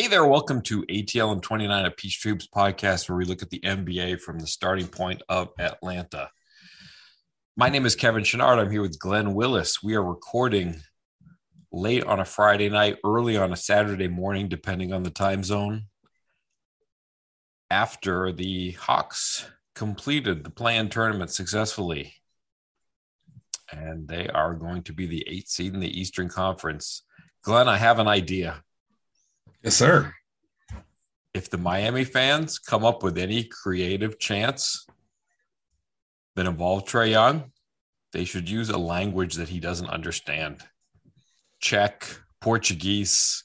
[0.00, 3.50] Hey there, welcome to ATL and 29 a Peachtree Hoops podcast, where we look at
[3.50, 6.30] the NBA from the starting point of Atlanta.
[7.54, 8.58] My name is Kevin Chouinard.
[8.58, 9.82] I'm here with Glenn Willis.
[9.82, 10.80] We are recording
[11.70, 15.88] late on a Friday night, early on a Saturday morning, depending on the time zone,
[17.70, 22.14] after the Hawks completed the play-in tournament successfully.
[23.70, 27.02] And they are going to be the eighth seed in the Eastern Conference.
[27.42, 28.64] Glenn, I have an idea.
[29.62, 30.14] Yes, sir.
[31.34, 34.86] If the Miami fans come up with any creative chance
[36.34, 37.52] that involve Trae Young,
[38.12, 40.62] they should use a language that he doesn't understand.
[41.60, 42.04] Czech,
[42.40, 43.44] Portuguese.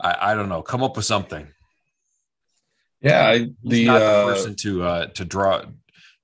[0.00, 0.62] I, I don't know.
[0.62, 1.46] Come up with something.
[3.00, 5.62] Yeah, I, He's the, not the uh, person to uh, to draw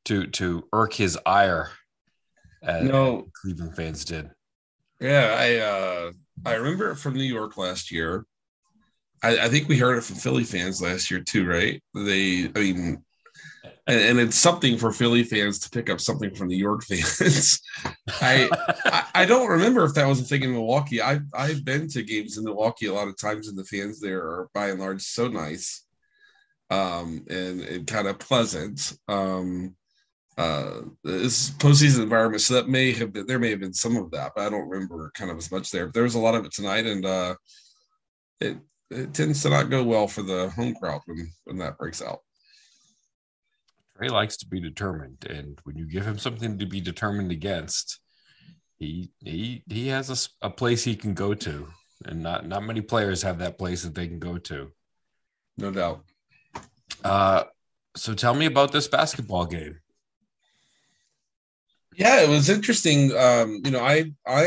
[0.07, 1.71] to to irk his ire.
[2.63, 3.29] As No.
[3.41, 4.31] Cleveland fans did.
[4.99, 6.13] yeah, I uh,
[6.45, 8.27] I remember it from New York last year.
[9.23, 11.83] I, I think we heard it from Philly fans last year too, right?
[11.95, 13.05] They, I mean,
[13.87, 17.61] and, and it's something for Philly fans to pick up something from the York fans.
[18.21, 18.49] I,
[18.85, 21.01] I I don't remember if that was a thing in Milwaukee.
[21.01, 24.21] I've I've been to games in Milwaukee a lot of times, and the fans there
[24.21, 25.85] are by and large so nice,
[26.71, 28.97] um, and and kind of pleasant.
[29.09, 29.77] Um,
[30.39, 34.11] uh, this postseason environment, so that may have been there may have been some of
[34.13, 35.87] that, but I don't remember kind of as much there.
[35.87, 37.35] But there was a lot of it tonight, and uh,
[38.41, 38.57] it
[38.91, 42.21] it tends to not go well for the home crowd when when that breaks out.
[43.97, 48.01] Trae likes to be determined, and when you give him something to be determined against,
[48.79, 51.69] he he he has a, a place he can go to,
[52.05, 54.73] and not not many players have that place that they can go to.
[55.57, 56.05] No doubt.
[57.05, 57.45] Uh,
[57.97, 59.79] so tell me about this basketball game.
[62.01, 63.15] Yeah, it was interesting.
[63.15, 64.45] Um, you know, I I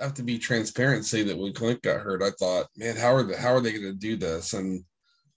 [0.00, 3.22] have to be transparent say that when Clint got hurt, I thought, man, how are
[3.22, 4.54] the how are they going to do this?
[4.54, 4.84] And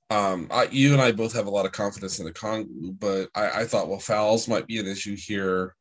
[0.10, 2.68] um, I, you and I both have a lot of confidence in the Congo,
[3.00, 5.76] but I, I thought, well, fouls might be an issue here.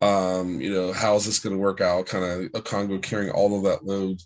[0.00, 2.06] Um, you know, how is this going to work out?
[2.06, 4.18] Kind of a Congo carrying all of that load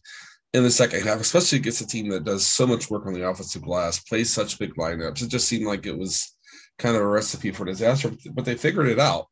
[0.54, 3.28] in the second half, especially against a team that does so much work on the
[3.28, 5.22] offensive glass, plays such big lineups.
[5.22, 6.34] It just seemed like it was
[6.78, 9.26] kind of a recipe for disaster, but they figured it out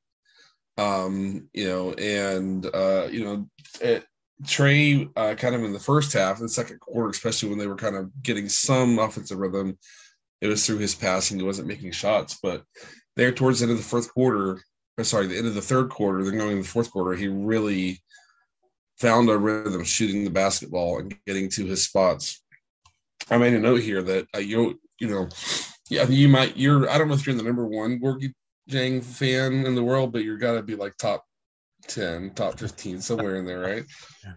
[0.78, 3.46] um, you know, and uh, you know,
[3.80, 4.04] it,
[4.44, 7.76] Trae uh, kind of in the first half and second quarter, especially when they were
[7.76, 9.78] kind of getting some offensive rhythm,
[10.40, 11.38] it was through his passing.
[11.38, 12.64] He wasn't making shots, but
[13.16, 14.60] there towards the end of the fourth quarter,
[14.98, 17.28] or sorry, the end of the third quarter, then going in the fourth quarter, he
[17.28, 18.02] really
[18.98, 22.42] found a rhythm shooting the basketball and getting to his spots.
[23.30, 25.28] I made a note here that uh, you you know,
[25.88, 28.00] yeah, you might you're I don't know if you're in the number one
[28.72, 31.24] Dieng fan in the world, but you're got to be like top
[31.88, 33.84] 10, top 15, somewhere in there, right?
[34.24, 34.34] Yeah.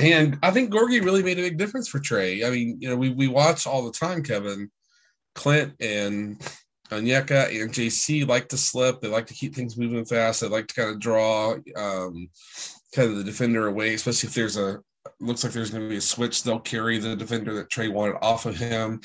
[0.00, 2.46] And I think Gorgui really made a big difference for Trae.
[2.46, 4.70] I mean, you know, we, we watch all the time, Kevin,
[5.34, 6.40] Clint and
[6.90, 9.00] Onyeka and JC like to slip.
[9.00, 10.40] They like to keep things moving fast.
[10.40, 12.28] They like to kind of draw um,
[12.94, 14.78] kind of the defender away, especially if there's a
[15.20, 16.42] looks like there's going to be a switch.
[16.42, 19.00] They'll carry the defender that Trae wanted off of him.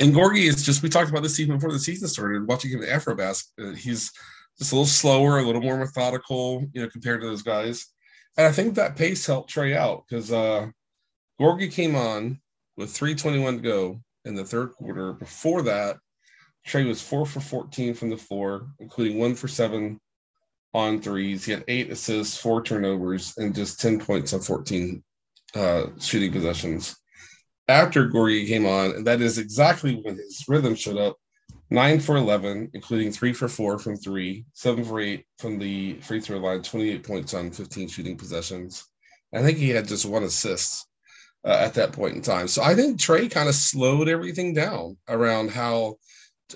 [0.00, 2.82] And Gorgui is just, we talked about this even before the season started, watching him
[2.82, 3.44] in Afrobasket.
[3.60, 4.10] Uh, he's
[4.58, 7.86] just a little slower, a little more methodical, you know, compared to those guys.
[8.36, 10.68] And I think that pace helped Trae out because uh,
[11.40, 12.40] Gorgui came on
[12.76, 15.12] with 321 to go in the third quarter.
[15.12, 15.98] Before that,
[16.66, 20.00] Trae was four for 14 from the floor, including one for seven
[20.72, 21.44] on threes.
[21.44, 25.02] He had eight assists, four turnovers, and just 10 points on 14
[25.54, 26.96] uh, shooting possessions
[27.68, 31.16] after Gorgui came on, and that is exactly when his rhythm showed up.
[31.70, 36.20] Nine for 11, including three for four from three, seven for eight from the free
[36.20, 38.84] throw line, 28 points on 15 shooting possessions.
[39.34, 40.86] I think he had just one assist
[41.46, 42.48] uh, at that point in time.
[42.48, 45.96] So I think Trae kind of slowed everything down around how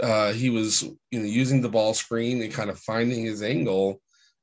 [0.03, 4.03] uh, he was, you know, using the ball screen and kind of finding his angle.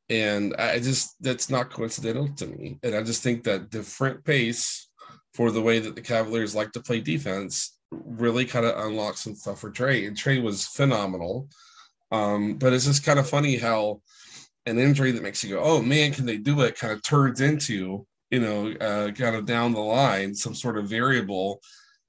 [0.09, 2.79] And I just, that's not coincidental to me.
[2.81, 4.89] And I just think that different pace
[5.33, 9.35] for the way that the Cavaliers like to play defense really kind of unlocked some
[9.35, 10.07] stuff for Trae.
[10.07, 11.47] And Trae was phenomenal.
[12.11, 14.01] Um, but it's just kind of funny how
[14.65, 16.77] an injury that makes you go, oh man, can they do it?
[16.77, 20.87] Kind of turns into, you know, uh, kind of down the line, some sort of
[20.87, 21.59] variable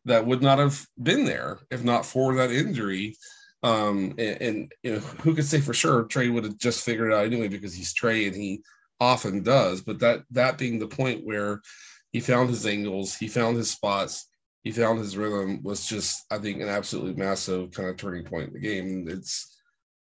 [0.05, 3.17] that would not have been there if not for that injury.
[3.62, 7.11] Um, and, and you know, who could say for sure Trae would have just figured
[7.11, 8.62] it out anyway because he's Trae and he
[9.00, 9.81] often does.
[9.81, 11.62] But that that being the point where
[12.14, 14.28] he found his angles, he found his spots,
[14.62, 18.46] he found his rhythm was just, I think, an absolutely massive kind of turning point
[18.46, 19.06] in the game.
[19.08, 19.58] It's,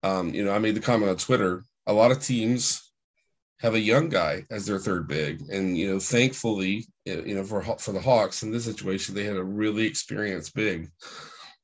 [0.03, 1.65] um, you know, I made the comment on Twitter.
[1.87, 2.93] A lot of teams
[3.61, 7.63] have a young guy as their third big, and you know, thankfully, you know, for
[7.63, 10.91] for the Hawks in this situation, they had a really experienced big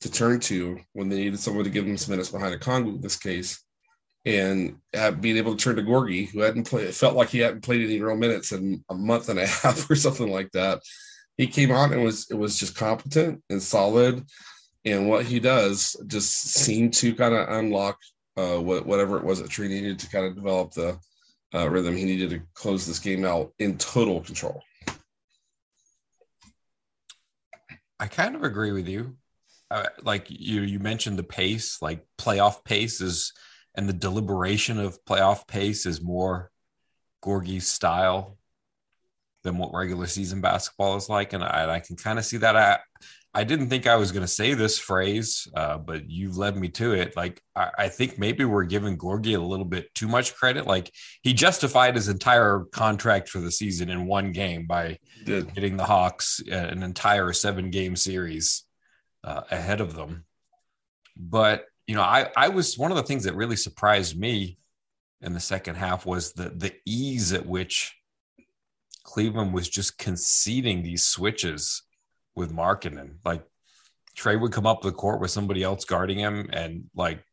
[0.00, 2.94] to turn to when they needed someone to give them some minutes behind a Okongwu
[2.94, 3.62] in this case,
[4.26, 4.76] and
[5.20, 8.00] being able to turn to Gorgui, who hadn't played, felt like he hadn't played any
[8.00, 10.82] real minutes in a month and a half or something like that.
[11.36, 14.24] He came on and was it was just competent and solid,
[14.84, 17.98] and what he does just seemed to kind of unlock
[18.36, 20.98] uh, whatever it was that Trae needed to kind of develop the
[21.54, 24.62] uh, rhythm he needed to close this game out in total control.
[27.98, 29.16] I kind of agree with you.
[29.70, 33.32] Uh, like you, you mentioned the pace, like playoff pace is,
[33.80, 36.50] and the deliberation of playoff pace is more
[37.24, 38.36] Gorgui style
[39.42, 42.56] than what regular season basketball is like, and I, I can kind of see that.
[42.56, 42.78] I,
[43.32, 46.68] I didn't think I was going to say this phrase, uh, but you've led me
[46.72, 47.16] to it.
[47.16, 50.66] Like, I, I, think maybe we're giving Gorgui a little bit too much credit.
[50.66, 50.92] Like,
[51.22, 56.42] he justified his entire contract for the season in one game by getting the Hawks
[56.52, 58.64] uh, an entire seven game series
[59.24, 60.26] uh, ahead of them.
[61.16, 64.58] But, you know, I, I was one of the things that really surprised me
[65.20, 67.96] in the second half was the, the ease at which
[69.04, 71.82] Cleveland was just conceding these switches
[72.34, 73.16] with Markkanen.
[73.24, 73.42] Like
[74.16, 77.24] Trae would come up the court with somebody else guarding him, and like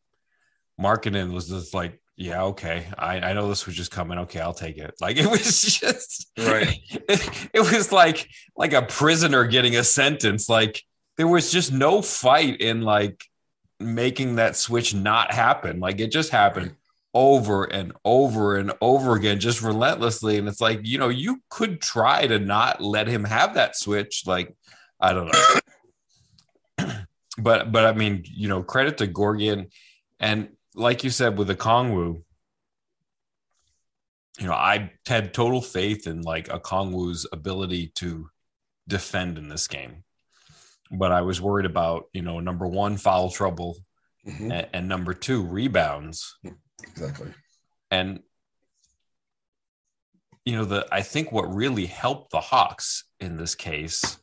[0.79, 4.17] Markkanen was just like, yeah, okay, I, I know this was just coming.
[4.19, 4.95] Okay, I'll take it.
[4.99, 6.79] Like it was just right.
[6.89, 10.49] It, it was like like a prisoner getting a sentence.
[10.49, 10.81] Like
[11.17, 13.23] there was just no fight in like
[13.79, 15.79] making that switch not happen.
[15.79, 16.75] Like it just happened
[17.13, 20.37] over and over and over again, just relentlessly.
[20.37, 24.23] And it's like, you know, you could try to not let him have that switch.
[24.25, 24.55] Like
[24.99, 25.31] I don't
[26.79, 26.93] know.
[27.37, 29.71] but but I mean, you know, credit to Gorgian
[30.19, 32.21] and like you said with the Kongwu,
[34.39, 38.29] you know, I had total faith in like Okongwu's ability to
[38.87, 40.03] defend in this game.
[40.91, 43.77] But I was worried about, you know, number one, foul trouble,
[44.25, 44.51] mm-hmm.
[44.51, 46.37] and, and number two, rebounds.
[46.83, 47.33] Exactly.
[47.91, 48.19] And
[50.45, 54.17] you know, the I think what really helped the Hawks in this case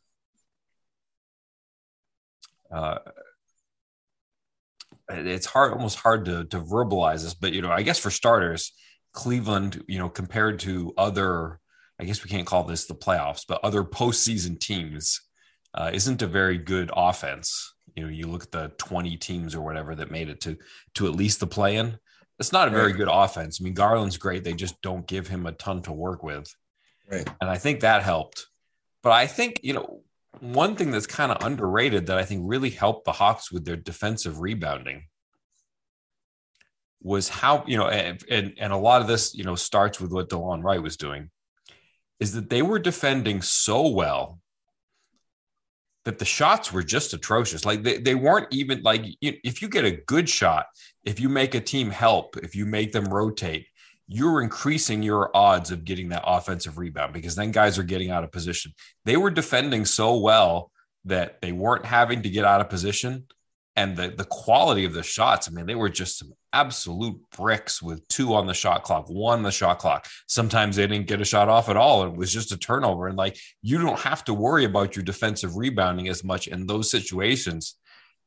[2.74, 2.98] uh,
[5.08, 8.72] it's hard, almost hard to, to verbalize this, but you know, I guess for starters,
[9.12, 11.60] Cleveland, you know, compared to other,
[12.00, 15.20] I guess we can't call this the playoffs, but other postseason teams,
[15.74, 17.74] uh, isn't a very good offense.
[17.96, 20.56] You know, you look at the 20 teams or whatever that made it to
[20.94, 21.98] to at least the play-in.
[22.38, 22.96] It's not a very right.
[22.96, 23.58] good offense.
[23.60, 24.42] I mean, Garland's great.
[24.42, 26.52] They just don't give him a ton to work with.
[27.10, 27.28] Right.
[27.40, 28.46] And I think that helped.
[29.02, 30.00] But I think, you know,
[30.40, 33.76] one thing that's kind of underrated that I think really helped the Hawks with their
[33.76, 35.04] defensive rebounding
[37.00, 40.10] was how, you know, and, and, and a lot of this, you know, starts with
[40.10, 41.30] what Delon Wright was doing,
[42.18, 44.40] is that they were defending so well
[46.04, 47.64] that the shots were just atrocious.
[47.64, 50.66] Like they, they weren't even like, if you get a good shot,
[51.04, 53.66] if you make a team help, if you make them rotate,
[54.06, 58.22] you're increasing your odds of getting that offensive rebound because then guys are getting out
[58.22, 58.72] of position.
[59.06, 60.70] They were defending so well
[61.06, 63.24] that they weren't having to get out of position.
[63.76, 67.82] And the, the quality of the shots, I mean, they were just some absolute bricks
[67.82, 70.06] with two on the shot clock, one the shot clock.
[70.28, 72.04] Sometimes they didn't get a shot off at all.
[72.04, 73.08] It was just a turnover.
[73.08, 76.88] And like, you don't have to worry about your defensive rebounding as much in those
[76.88, 77.74] situations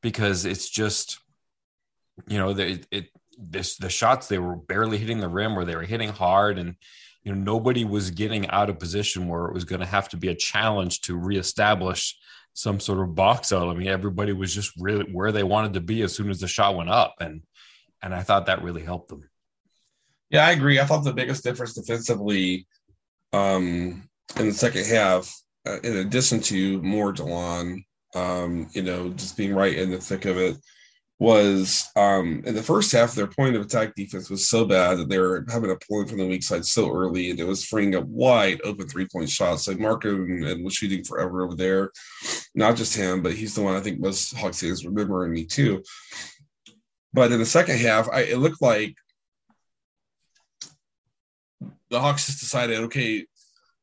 [0.02, 1.18] because it's just,
[2.26, 5.76] you know, it, it this the shots they were barely hitting the rim or they
[5.76, 6.74] were hitting hard and
[7.22, 10.16] you know nobody was getting out of position where it was going to have to
[10.16, 12.16] be a challenge to reestablish
[12.58, 13.68] some sort of box out.
[13.68, 16.48] I mean, everybody was just really where they wanted to be as soon as the
[16.48, 17.42] shot went up, and
[18.02, 19.30] and I thought that really helped them.
[20.28, 20.80] Yeah, I agree.
[20.80, 22.66] I thought the biggest difference defensively
[23.32, 25.32] um, in the second half,
[25.68, 27.84] uh, in addition to more Delon,
[28.16, 30.56] um, you know, just being right in the thick of it,
[31.20, 35.08] was um, in the first half, their point of attack defense was so bad that
[35.08, 37.96] they were having to pull from the weak side so early, and it was freeing
[37.96, 39.66] up wide open three point shots.
[39.66, 41.90] Like and was shooting forever over there.
[42.54, 45.44] Not just him, but he's the one I think most Hawks fans remember and me
[45.44, 45.82] too.
[47.12, 48.94] But in the second half, I, it looked like
[51.90, 53.26] the Hawks just decided, okay,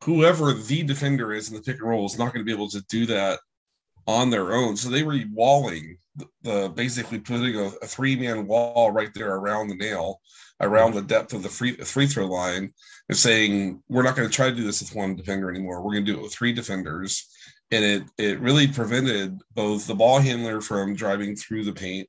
[0.03, 2.69] whoever the defender is in the pick and roll is not going to be able
[2.69, 3.39] to do that
[4.07, 4.77] on their own.
[4.77, 5.97] So they were walling
[6.43, 10.21] the basically putting a, a three man wall right there around the nail,
[10.61, 12.73] around the depth of the free free throw line,
[13.09, 15.81] and saying we're not going to try to do this with one defender anymore.
[15.81, 17.27] We're going to do it with three defenders,
[17.71, 22.07] and it it really prevented both the ball handler from driving through the paint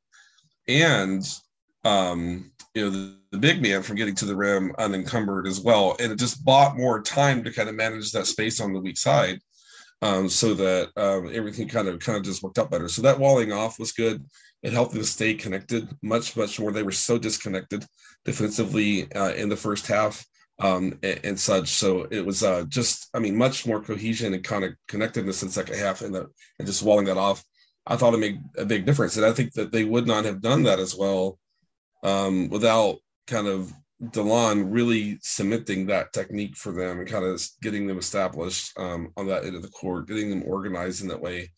[0.68, 1.26] and
[1.84, 5.96] um, you know the, the big man from getting to the rim unencumbered as well,
[6.00, 8.98] and it just bought more time to kind of manage that space on the weak
[8.98, 9.40] side
[10.02, 12.88] um, so that um, everything kind of kind of just worked out better.
[12.88, 14.24] So that walling off was good.
[14.62, 16.72] It helped them stay connected much much more.
[16.72, 17.86] They were so disconnected
[18.24, 20.24] defensively uh, in the first half
[20.58, 21.68] um, and, and, such.
[21.68, 25.48] So it was uh, just I mean much more cohesion and kind of connectedness in
[25.48, 27.44] the second half and the, and just walling that off.
[27.86, 30.40] I thought it made a big difference, and I think that they would not have
[30.40, 31.38] done that as well
[32.02, 32.96] um, without
[33.26, 33.72] kind of
[34.02, 39.26] Delon really cementing that technique for them and kind of getting them established um, on
[39.28, 41.50] that end of the court, getting them organized in that way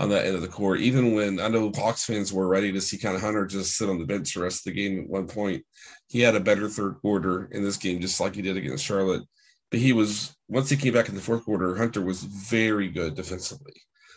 [0.00, 0.80] on that end of the court.
[0.80, 3.90] Even when I know Hawks fans were ready to see kind of Hunter just sit
[3.90, 5.62] on the bench the rest of the game at one point,
[6.08, 9.22] he had a better third quarter in this game, just like he did against Charlotte.
[9.70, 13.14] But he was once he came back in the fourth quarter, Hunter was very good
[13.14, 13.74] defensively.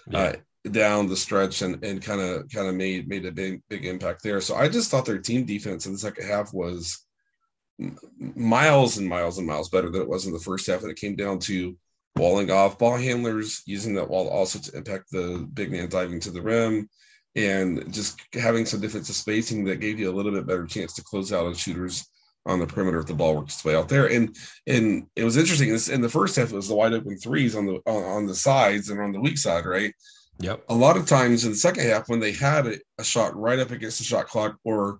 [0.10, 0.20] Yeah.
[0.20, 0.34] Uh,
[0.72, 4.24] down the stretch and and kind of kind of made made a big big impact
[4.24, 4.40] there.
[4.40, 7.06] So I just thought their team defense in the second half was
[8.18, 10.82] miles and miles and miles better than it was in the first half.
[10.82, 11.76] And it came down to
[12.16, 16.32] walling off ball handlers, using that wall also to impact the big man diving to
[16.32, 16.90] the rim,
[17.36, 21.04] and just having some defensive spacing that gave you a little bit better chance to
[21.04, 22.08] close out on shooters
[22.46, 24.08] on the perimeter if the ball works its way out there.
[24.12, 24.36] And
[24.68, 25.70] and it was interesting.
[25.70, 28.36] In the first half, it was the wide open threes on the on, on the
[28.36, 29.94] sides and on the weak side, right?
[30.40, 30.64] Yep.
[30.70, 33.60] A lot of times in the second half, when they had a, a shot right
[33.60, 35.00] up against the shot clock or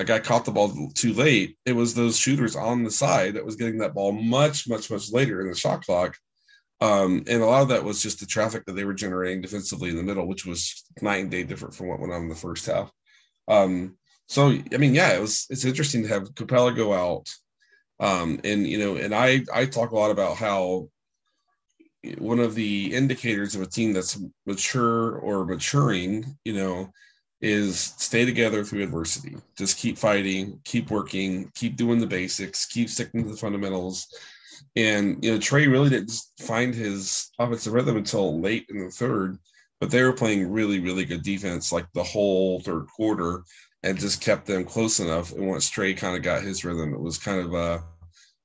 [0.00, 3.44] a guy caught the ball too late, it was those shooters on the side that
[3.44, 6.16] was getting that ball much, much, much later in the shot clock.
[6.80, 9.90] Um, and a lot of that was just the traffic that they were generating defensively
[9.90, 12.34] in the middle, which was night and day different from what went on in the
[12.34, 12.90] first half.
[13.46, 17.28] Um, so I mean, yeah, it was it's interesting to have Capela go out.
[17.98, 20.88] Um, and you know, and I I talk a lot about how
[22.16, 26.90] one of the indicators of a team that's mature or maturing, you know,
[27.42, 29.36] is stay together through adversity.
[29.56, 34.06] Just keep fighting, keep working, keep doing the basics, keep sticking to the fundamentals.
[34.76, 39.38] And you know, Trae really didn't find his offensive rhythm until late in the third,
[39.80, 43.42] but they were playing really, really good defense like the whole third quarter
[43.82, 45.32] and just kept them close enough.
[45.32, 47.78] And once Trae kind of got his rhythm, it was kind of uh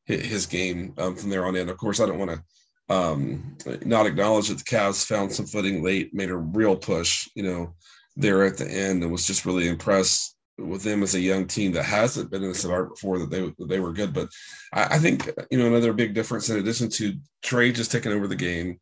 [0.06, 1.70] his game um, from there on in.
[1.70, 5.84] Of course, I don't want to um, not acknowledge that the Cavs found some footing
[5.84, 7.74] late, made a real push, you know,
[8.16, 11.74] there at the end, and was just really impressed with them as a young team
[11.74, 14.14] that hasn't been in this environment before that they that they were good.
[14.14, 14.30] But
[14.74, 18.28] I, I, think you know another big difference in addition to Trae just taking over
[18.28, 18.80] the game.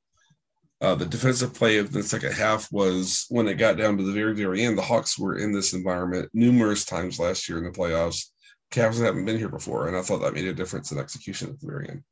[0.81, 4.11] Uh, the defensive play of the second half was when it got down to the
[4.11, 4.77] very, very end.
[4.77, 8.25] The Hawks were in this environment numerous times last year in the playoffs.
[8.69, 11.59] Cavs haven't been here before, and I thought that made a difference in execution at
[11.61, 12.03] the very end.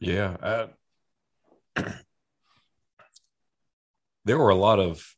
[0.00, 0.66] Yeah.
[4.26, 5.14] there were a lot of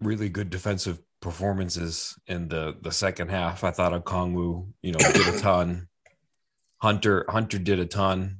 [0.00, 3.64] really good defensive performances in the the second half.
[3.64, 5.88] I thought Okongwu, you know, did a ton.
[6.78, 8.38] Hunter Hunter did a ton.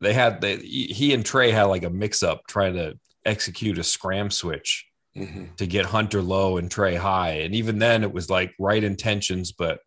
[0.00, 3.84] They had they he and Trae had like a mix up trying to execute a
[3.84, 4.84] scram switch
[5.16, 5.54] mm-hmm.
[5.56, 7.40] to get Hunter low and Trae high.
[7.44, 9.78] And even then it was like right intentions, but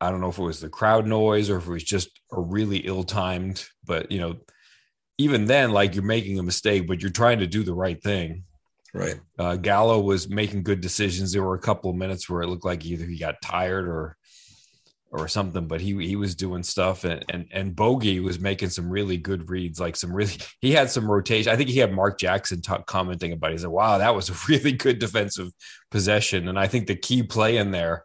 [0.00, 2.40] I don't know if it was the crowd noise or if it was just a
[2.40, 4.36] really ill timed, but you know,
[5.20, 8.44] even then, like you're making a mistake, but you're trying to do the right thing.
[8.94, 9.20] Right.
[9.38, 11.32] Uh, Gallo was making good decisions.
[11.32, 14.16] There were a couple of minutes where it looked like either he got tired or
[15.12, 18.88] or something, but he he was doing stuff and and and Bogi was making some
[18.88, 21.52] really good reads, like some really he had some rotation.
[21.52, 23.50] I think he had Mark Jackson talk, commenting about.
[23.50, 23.54] It.
[23.54, 25.50] He said, "Wow, that was a really good defensive
[25.90, 28.04] possession." And I think the key play in there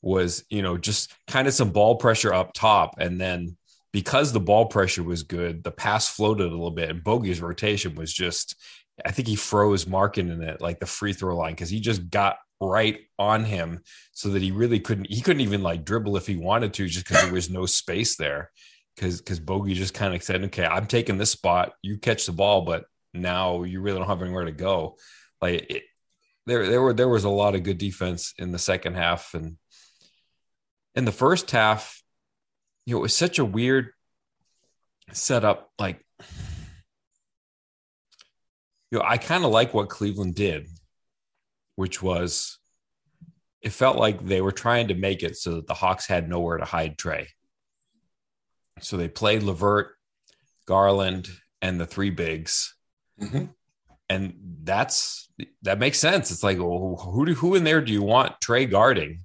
[0.00, 3.56] was you know just kind of some ball pressure up top and then
[3.92, 7.94] because the ball pressure was good the pass floated a little bit and Bogi's rotation
[7.94, 8.56] was just
[9.04, 12.36] i think he froze Markkanen it like the free throw line because he just got
[12.60, 13.80] right on him
[14.12, 17.06] so that he really couldn't he couldn't even like dribble if he wanted to just
[17.06, 18.50] because there was no space there.
[18.94, 21.72] Because because bogey just kind of said okay i'm taking this spot.
[21.82, 22.84] You catch the ball but
[23.14, 24.96] now you really don't have anywhere to go.
[25.40, 25.82] Like it,
[26.46, 29.56] there there were there was a lot of good defense in the second half and
[30.94, 32.01] in the first half,
[32.86, 33.90] you know, it was such a weird
[35.12, 35.70] setup.
[35.78, 36.04] Like,
[38.90, 40.66] you know, I kind of like what Cleveland did,
[41.76, 42.58] which was
[43.62, 46.58] it felt like they were trying to make it so that the Hawks had nowhere
[46.58, 47.28] to hide Trae.
[48.80, 49.92] So they played LeVert,
[50.66, 51.28] Garland,
[51.60, 52.74] and the three bigs.
[53.20, 53.44] Mm-hmm.
[54.10, 54.34] And
[54.64, 55.30] that's
[55.62, 56.30] that makes sense.
[56.30, 59.24] It's like, well, who do, who in there do you want Trae guarding?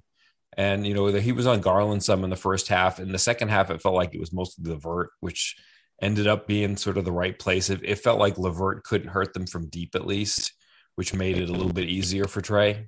[0.58, 2.98] And you know, he was on Garland some in the first half.
[2.98, 5.56] In the second half, it felt like it was mostly LeVert, which
[6.02, 7.70] ended up being sort of the right place.
[7.70, 10.52] It, it felt like LeVert couldn't hurt them from deep at least,
[10.96, 12.86] which made it a little bit easier for Trae.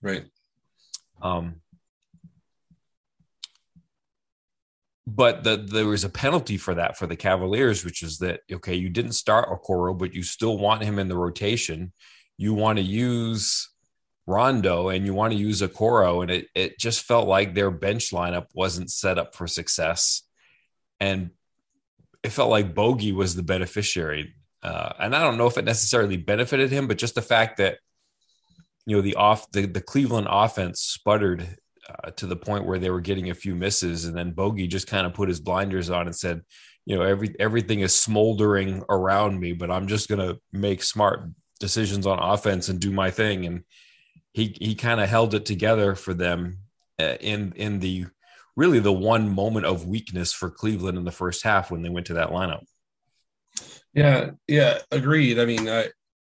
[0.00, 0.24] Right.
[1.20, 1.56] Um,
[5.06, 8.74] but the, there was a penalty for that for the Cavaliers, which is that okay,
[8.74, 11.92] you didn't start Okoro, but you still want him in the rotation.
[12.38, 13.68] You want to use
[14.26, 18.10] Rondo and you want to use Okoro, and it it just felt like their bench
[18.10, 20.22] lineup wasn't set up for success,
[21.00, 21.30] and
[22.22, 24.34] it felt like Bogi was the beneficiary.
[24.62, 27.78] Uh, and I don't know if it necessarily benefited him, but just the fact that
[28.86, 31.56] you know the off the, the Cleveland offense sputtered
[31.88, 34.86] uh, to the point where they were getting a few misses, and then Bogi just
[34.86, 36.42] kind of put his blinders on and said,
[36.86, 41.28] "You know, every everything is smoldering around me, but I'm just going to make smart
[41.58, 43.64] decisions on offense and do my thing." And
[44.32, 46.58] he he kind of held it together for them
[46.98, 48.06] uh, in in the
[48.56, 52.06] really the one moment of weakness for Cleveland in the first half when they went
[52.06, 52.64] to that lineup.
[53.94, 55.38] Yeah, yeah, agreed.
[55.38, 55.88] I mean, I,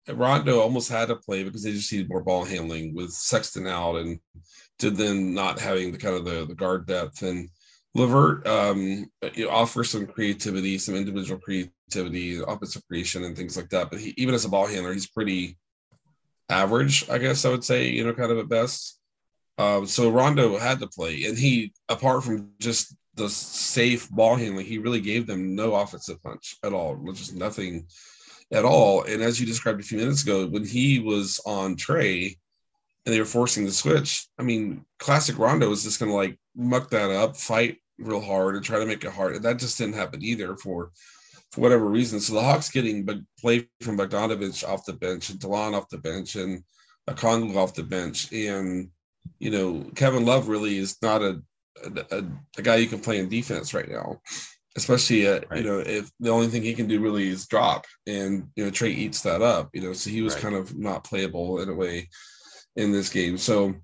[0.08, 3.96] Rondo almost had to play because they just needed more ball handling with Sexton out
[3.96, 4.18] and
[4.80, 7.48] to then not having the kind of the, the guard depth and
[7.94, 13.68] LeVert um, you know, offers some creativity, some individual creativity, offensive creation, and things like
[13.68, 13.90] that.
[13.90, 15.58] But he, even as a ball handler, he's pretty
[16.48, 17.88] average, I guess I would say.
[17.90, 18.98] You know, kind of at best.
[19.58, 24.66] Um, so Rondo had to play, and he, apart from just the safe ball handling,
[24.66, 27.86] he really gave them no offensive punch at all, just nothing
[28.50, 29.02] at all.
[29.02, 32.36] And as you described a few minutes ago, when he was on Trae
[33.04, 36.38] and they were forcing the switch, I mean, classic Rondo was just going to like
[36.56, 39.36] muck that up, fight real hard, and try to make it hard.
[39.36, 40.92] And that just didn't happen either for
[41.52, 42.18] for whatever reason.
[42.18, 45.98] So the Hawks getting big play from Bogdanovic off the bench and Delon off the
[45.98, 46.64] bench and
[47.08, 48.32] Okongwu off the bench.
[48.32, 48.88] And,
[49.38, 51.42] you know, Kevin Love really is not a,
[52.10, 52.24] a,
[52.58, 54.20] a guy you can play in defense right now
[54.76, 55.60] especially uh, right.
[55.62, 58.70] you know if the only thing he can do really is drop and you know
[58.70, 60.42] Trae eats that up you know so he was right.
[60.42, 62.08] kind of not playable in a way
[62.76, 63.74] in this game so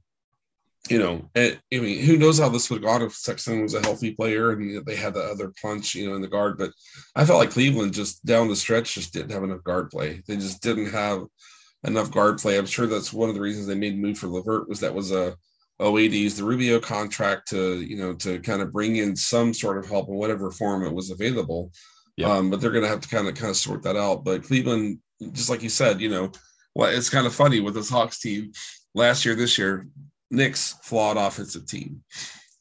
[0.88, 3.74] you know it, I mean who knows how this would have gone if Sexton was
[3.74, 6.70] a healthy player and they had the other punch you know in the guard but
[7.14, 10.36] I felt like Cleveland just down the stretch just didn't have enough guard play they
[10.36, 11.24] just didn't have
[11.84, 14.28] enough guard play I'm sure that's one of the reasons they made a move for
[14.28, 15.36] LeVert was that was a
[15.80, 19.54] oh, we use the Rubio contract to, you know, to kind of bring in some
[19.54, 21.70] sort of help in whatever form it was available.
[22.32, 24.24] Um, but they're going to have to kind of kind of sort that out.
[24.24, 24.98] But Cleveland,
[25.32, 26.32] just like you said, you know,
[26.74, 28.52] well, it's kind of funny with this Hawks team
[28.94, 29.86] last year, this year,
[30.30, 32.02] Knicks flawed offensive team,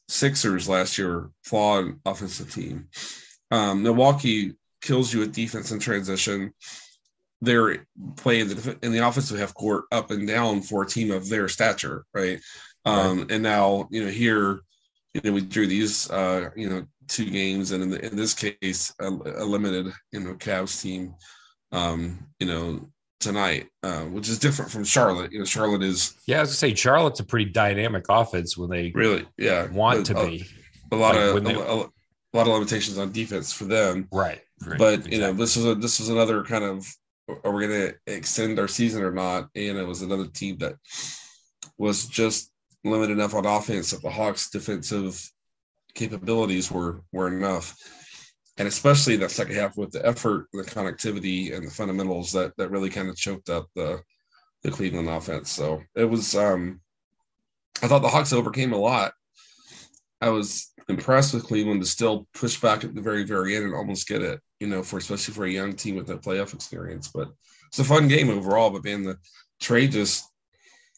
[0.08, 2.88] Sixers last year flawed offensive team.
[3.50, 6.52] Um, Milwaukee kills you with defense and transition.
[7.40, 11.28] They're playing the, in the offensive half court up and down for a team of
[11.28, 12.40] their stature, right?
[12.84, 13.30] Um, right.
[13.32, 14.60] And now, you know, here,
[15.14, 18.34] you know, we drew these, uh, you know, two games, and in, the, in this
[18.34, 21.14] case, a, a, limited, you know, Cavs team,
[21.72, 25.32] um, you know, tonight, uh, which is different from Charlotte.
[25.32, 26.14] You know, Charlotte is.
[26.26, 30.06] Yeah, I was gonna say Charlotte's a pretty dynamic offense when they really, yeah, want
[30.06, 30.46] to be.
[30.90, 31.90] A lot like of they, a, a,
[32.32, 34.40] lot of limitations on defense for them, right?
[34.66, 35.16] right but exactly.
[35.16, 36.86] you know, this was a this was another kind of
[37.44, 39.48] are we going to extend our season or not?
[39.54, 40.74] And it was another team that
[41.76, 42.50] was just
[42.84, 45.20] limited enough on offense that the Hawks' defensive
[45.94, 47.76] capabilities were were enough,
[48.58, 52.70] and especially that second half with the effort, the connectivity, and the fundamentals that that
[52.70, 54.02] really kind of choked up the
[54.62, 55.50] the Cleveland offense.
[55.50, 56.34] So it was.
[56.34, 56.80] um
[57.80, 59.12] I thought the Hawks overcame a lot.
[60.20, 63.74] I was impressed with Cleveland to still push back at the very, very end and
[63.74, 67.08] almost get it, you know, for especially for a young team with that playoff experience.
[67.14, 67.28] But
[67.68, 68.70] it's a fun game overall.
[68.70, 69.16] But man, the
[69.60, 70.24] trade just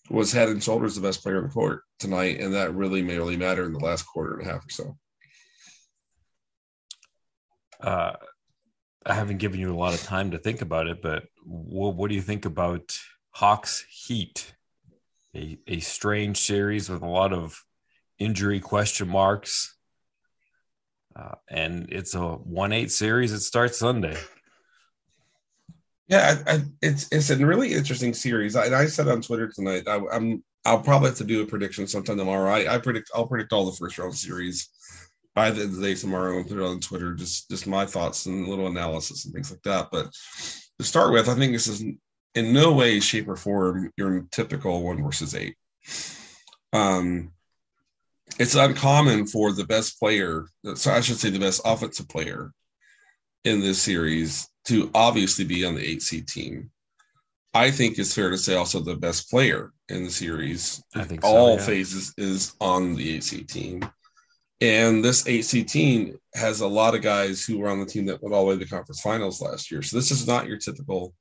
[0.08, 3.36] was head and shoulders the best player in the court tonight, and that really really
[3.36, 4.96] matter in the last quarter and a half or so.
[7.82, 8.12] Uh,
[9.04, 12.08] I haven't given you a lot of time to think about it, but what, what
[12.08, 12.98] do you think about
[13.30, 14.54] Hawks Heat?
[15.34, 17.64] A, a strange series with a lot of
[18.18, 19.76] injury question marks.
[21.14, 23.32] Uh, and it's a 1 8 series.
[23.32, 24.16] It starts Sunday.
[26.08, 28.56] Yeah, I, I, it's it's a really interesting series.
[28.56, 31.86] I, I said on Twitter tonight, I, am I'll probably have to do a prediction
[31.86, 32.50] sometime tomorrow.
[32.50, 34.68] I, I predict I'll predict all the first round series
[35.34, 37.14] by the, end of the day tomorrow and put it on Twitter.
[37.14, 39.88] Just just my thoughts and a little analysis and things like that.
[39.90, 40.12] But
[40.78, 41.82] to start with, I think this is
[42.34, 45.56] in no way, shape, or form your typical one versus eight.
[46.72, 47.32] Um,
[48.38, 52.52] it's uncommon for the best player, so I should say the best offensive player
[53.44, 56.70] in this series to obviously be on the eight seed team.
[57.52, 60.82] I think it's fair to say also the best player in the series.
[60.94, 61.66] I think all so, yeah.
[61.66, 63.82] phases is on the eight seed team.
[64.60, 68.22] And this seed team has a lot of guys who were on the team that
[68.22, 69.82] went all the way to the conference finals last year.
[69.82, 71.14] So this is not your typical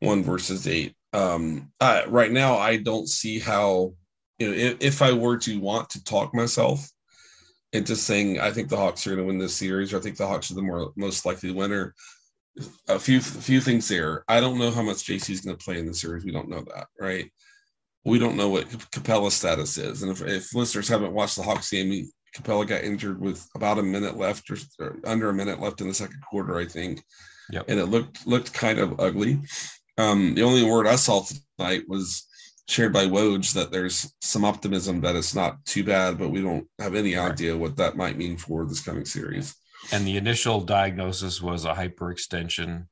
[0.00, 0.94] one versus eight.
[1.14, 3.94] Um, right now, I don't see how,
[4.38, 6.86] you know, if, if I were to want to talk myself
[7.84, 10.16] just saying I think the Hawks are going to win this series, or I think
[10.16, 11.94] the Hawks are the more most likely winner.
[12.88, 14.24] A few a few things there.
[14.28, 16.24] I don't know how much JC is going to play in the series.
[16.24, 17.30] We don't know that, right?
[18.04, 21.70] We don't know what Capela's status is, and if, if listeners haven't watched the Hawks
[21.70, 25.80] game, Capela got injured with about a minute left or, or, under a minute left
[25.80, 27.02] in the second quarter, I think.
[27.50, 27.64] Yep.
[27.68, 29.40] And it looked looked kind of ugly.
[29.98, 32.26] Um, the only word I saw tonight was
[32.68, 36.66] shared by Woj that there's some optimism that it's not too bad, but we don't
[36.78, 37.30] have any right.
[37.30, 39.54] idea what that might mean for this coming series.
[39.92, 42.86] And the initial diagnosis was a hyperextension.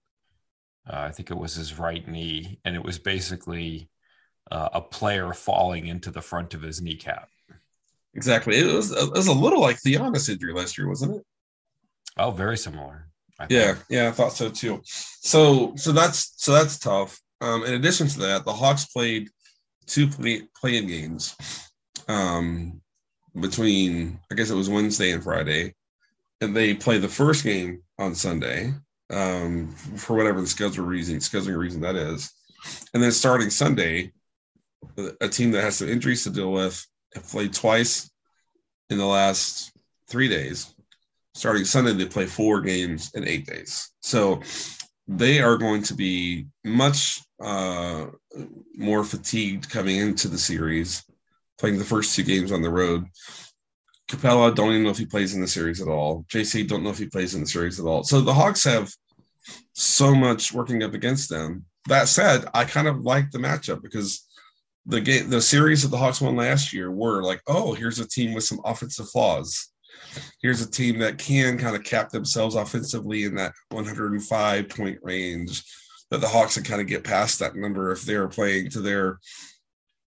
[0.89, 3.91] Uh, I think it was his right knee, and it was basically
[4.51, 7.29] uh, a player falling into the front of his kneecap.
[8.15, 8.57] Exactly.
[8.57, 11.23] It was it was a little like the Giannis injury last year, wasn't it?
[12.17, 13.09] Oh, very similar.
[13.49, 14.81] yeah, yeah, I thought so too.
[14.85, 17.19] So so that's so that's tough.
[17.41, 19.29] Um, in addition to that, the Hawks played
[19.87, 21.35] two play, playing games
[22.09, 22.81] um,
[23.39, 25.75] between I guess it was Wednesday and Friday,
[26.41, 28.73] and they play the first game on Sunday
[29.11, 32.33] um, for whatever the schedule reason scheduling reason that is,
[32.95, 34.13] and then starting Sunday,
[35.21, 38.11] a team that has some injuries to deal with have played twice
[38.91, 39.73] in the last
[40.09, 40.75] three days.
[41.35, 43.91] Starting Sunday, they play four games in eight days.
[44.01, 44.43] So
[45.09, 48.07] they are going to be much uh,
[48.77, 51.05] more fatigued coming into the series,
[51.59, 53.05] playing the first two games on the road.
[54.09, 56.25] Capela, don't even know if he plays in the series at all.
[56.29, 58.05] JC, don't know if he plays in the series at all.
[58.05, 58.91] So the Hawks have
[59.73, 61.65] so much working up against them.
[61.89, 64.27] That said, I kind of like the matchup because
[64.87, 68.09] the game, the series that the Hawks won last year were like, oh, here's a
[68.09, 69.73] team with some offensive flaws.
[70.41, 75.63] Here's a team that can kind of cap themselves offensively in that 105 point range.
[76.11, 79.19] That the Hawks can kind of get past that number if they're playing to their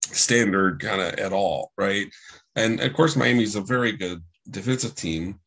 [0.01, 2.07] standard kind of at all, right?
[2.55, 5.39] And of course, Miami's a very good defensive team.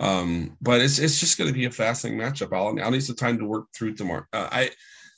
[0.00, 2.52] Um, but it's it's just going to be a fascinating matchup.
[2.52, 4.24] I'll, I'll need some time to work through tomorrow.
[4.32, 4.70] Uh, I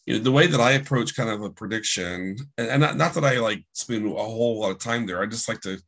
[0.06, 3.14] you know, the way that I approach kind of a prediction, and, and not, not
[3.14, 5.80] that I like spend a whole lot of time there, I just like to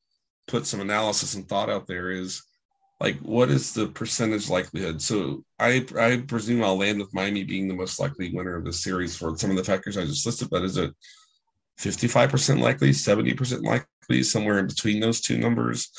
[0.47, 2.43] put some analysis and thought out there is
[3.01, 5.03] like what is the percentage likelihood?
[5.03, 8.73] So i i presume i'll land with miami being the most likely winner of the
[8.73, 10.93] series for some of the factors i just listed but is it
[11.79, 15.91] 55% likely 70% likely somewhere in between those two numbers?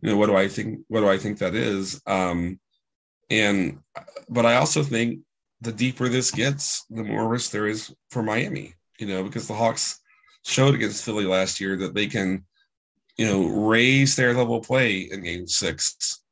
[0.00, 2.00] You know what do i think what do i think that is?
[2.06, 2.60] Um
[3.30, 3.80] and
[4.28, 5.20] but i also think
[5.64, 9.54] the deeper this gets, the more risk there is for Miami, you know, because the
[9.54, 10.00] Hawks
[10.44, 12.44] showed against Philly last year that they can,
[13.16, 16.22] you know, raise their level of play in game six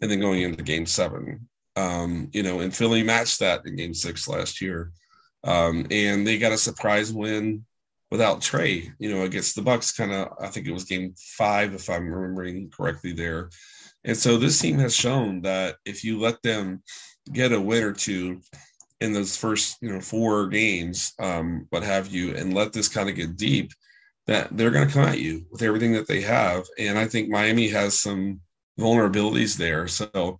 [0.00, 1.48] and then going into game seven.
[1.76, 4.92] Um, you know, and Philly matched that in game six last year.
[5.44, 7.64] Um, and they got a surprise win
[8.10, 11.74] without Trae, you know, against the Bucks kind of I think it was game five,
[11.74, 13.50] if I'm remembering correctly there.
[14.04, 16.82] And so this team has shown that if you let them
[17.32, 18.40] get a win or two
[19.00, 23.08] in those first you know four games, um, what have you, and let this kind
[23.08, 23.72] of get deep,
[24.26, 26.64] that they're going to come at you with everything that they have.
[26.78, 28.40] And I think Miami has some
[28.78, 29.88] vulnerabilities there.
[29.88, 30.38] So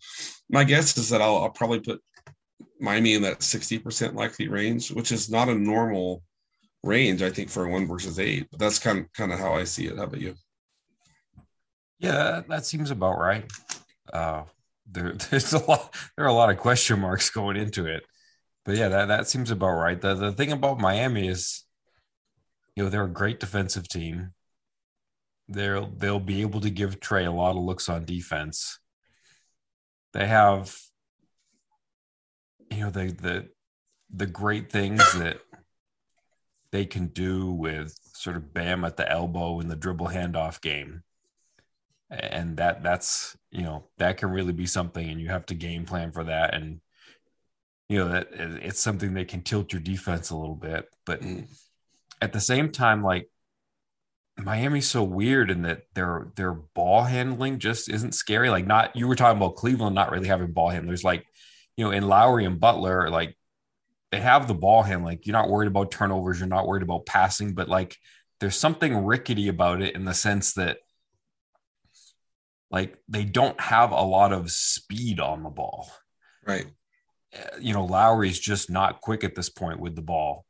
[0.49, 2.01] my guess is that I'll, I'll probably put
[2.79, 6.23] Miami in that 60% likely range, which is not a normal
[6.83, 8.46] range, I think, for one versus eight.
[8.51, 9.96] But that's kind of kind of how I see it.
[9.96, 10.35] How about you?
[11.99, 13.44] Yeah, that seems about right.
[14.12, 14.44] Uh,
[14.90, 15.94] there, there's a lot.
[16.16, 18.05] There are a lot of question marks going into it
[18.64, 20.01] but yeah, that, that seems about right.
[20.01, 21.64] The the thing about Miami is,
[22.77, 24.33] you know, they're a great defensive team.
[25.49, 28.79] They'll they'll be able to give Trae a lot of looks on defense.
[30.12, 30.77] They have,
[32.70, 33.49] you know, the the
[34.12, 35.40] the great things that
[36.73, 41.03] they can do with sort of Bam at the elbow in the dribble handoff game.
[42.11, 45.85] And that that's you know that can really be something, and you have to game
[45.87, 46.55] plan for that.
[46.55, 46.81] And
[47.90, 51.44] you know that it's something that can tilt your defense a little bit but mm.
[52.22, 53.29] at the same time like
[54.38, 58.48] Miami's so weird in that their their ball handling just isn't scary.
[58.48, 61.05] Like not you were talking about Cleveland not really having ball handlers.
[61.05, 61.26] Like
[61.76, 63.37] you know in Lowry and Butler like
[64.12, 67.07] they have the ball hand like you're not worried about turnovers you're not worried about
[67.07, 67.96] passing but like
[68.40, 70.79] there's something rickety about it in the sense that
[72.70, 75.90] like they don't have a lot of speed on the ball.
[76.46, 76.66] Right
[77.61, 80.45] you know, Lowry's just not quick at this point with the ball.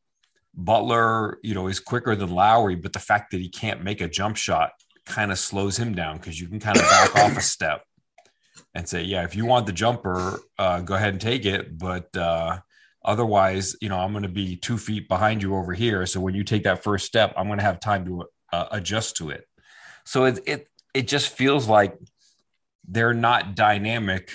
[0.54, 4.08] Butler, you know, is quicker than Lowry, but the fact that he can't make a
[4.08, 4.72] jump shot
[5.06, 7.82] kind of slows him down because you can kind of back off a step
[8.74, 11.76] and say, yeah, if you want the jumper, uh, go ahead and take it.
[11.78, 12.60] But uh,
[13.04, 16.06] otherwise, you know, I'm going to be two feet behind you over here.
[16.06, 19.16] So when you take that first step, I'm going to have time to uh, adjust
[19.16, 19.46] to it.
[20.04, 21.96] So it, it, it just feels like
[22.86, 24.32] they're not dynamic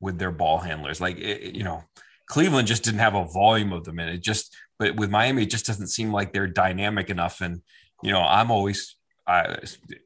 [0.00, 1.00] with their ball handlers.
[1.00, 1.84] Like it, you know,
[2.26, 4.54] Cleveland just didn't have a volume of them, and it just.
[4.78, 7.40] But with Miami, it just doesn't seem like they're dynamic enough.
[7.40, 7.62] And
[8.02, 9.56] you know, I'm always I,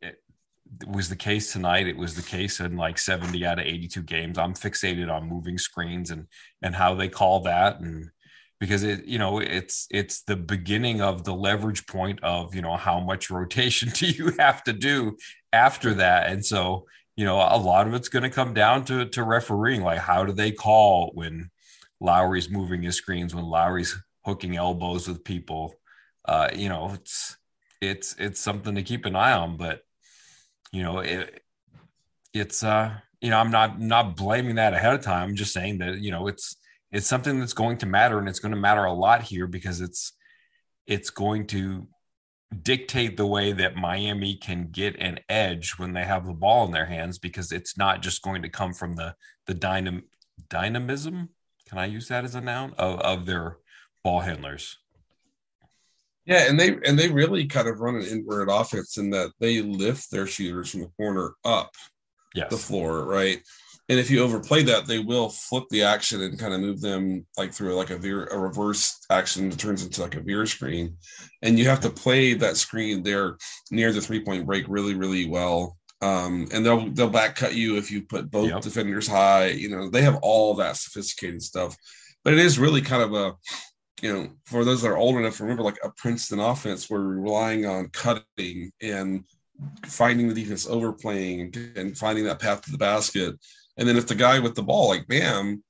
[0.02, 0.18] it
[0.88, 1.87] was the case tonight.
[1.87, 4.38] It was the case in like 70 out of 82 games.
[4.38, 6.26] I'm fixated on moving screens and
[6.62, 8.11] and how they call that and
[8.62, 12.76] because it you know it's it's the beginning of the leverage point of you know
[12.76, 15.16] how much rotation do you have to do
[15.52, 19.07] after that and so you know a lot of it's going to come down to
[19.07, 21.51] to refereeing like how do they call when
[22.01, 25.75] Lowry's moving his screens when Lowry's hooking elbows with people?
[26.25, 27.37] Uh you know it's
[27.81, 29.81] it's it's something to keep an eye on but
[30.72, 31.42] you know it
[32.33, 35.31] it's uh you know i'm not not blaming that ahead of time.
[35.31, 36.57] I'm just saying that you know it's
[36.92, 39.81] it's something that's going to matter and it's going to matter a lot here because
[39.81, 40.12] it's
[40.87, 41.88] it's going to
[42.52, 46.72] dictate the way that Miami can get an edge when they have the ball in
[46.72, 49.14] their hands because it's not just going to come from the
[49.46, 50.02] the dynam
[50.48, 51.30] dynamism?
[51.68, 52.74] Can I use that as a noun?
[52.78, 53.58] Of, of their
[54.04, 54.78] ball handlers.
[56.24, 59.60] Yeah and they and they really kind of run an inverted offense in that they
[59.60, 61.74] lift their shooters from the corner up
[62.34, 62.48] yes.
[62.50, 63.42] the floor right
[63.92, 67.26] and if you overplay that, they will flip the action and kind of move them
[67.37, 70.96] like through like a veer, a reverse action that turns into like a veer screen.
[71.42, 73.37] And you have to play that screen there
[73.70, 75.76] near the three point break really, really well.
[76.00, 78.62] Um, and they'll they'll back cut you if you put both yep.
[78.62, 79.48] defenders high.
[79.48, 81.76] You know, they have all that sophisticated stuff.
[82.24, 83.35] But it is really kind of a
[84.00, 87.02] you know, for those that are old enough to remember, like a Princeton offense, where
[87.02, 89.24] we're relying on cutting and
[89.85, 93.37] finding the defense overplaying and finding that path to the basket
[93.76, 95.62] and then if the guy with the ball, like Bam,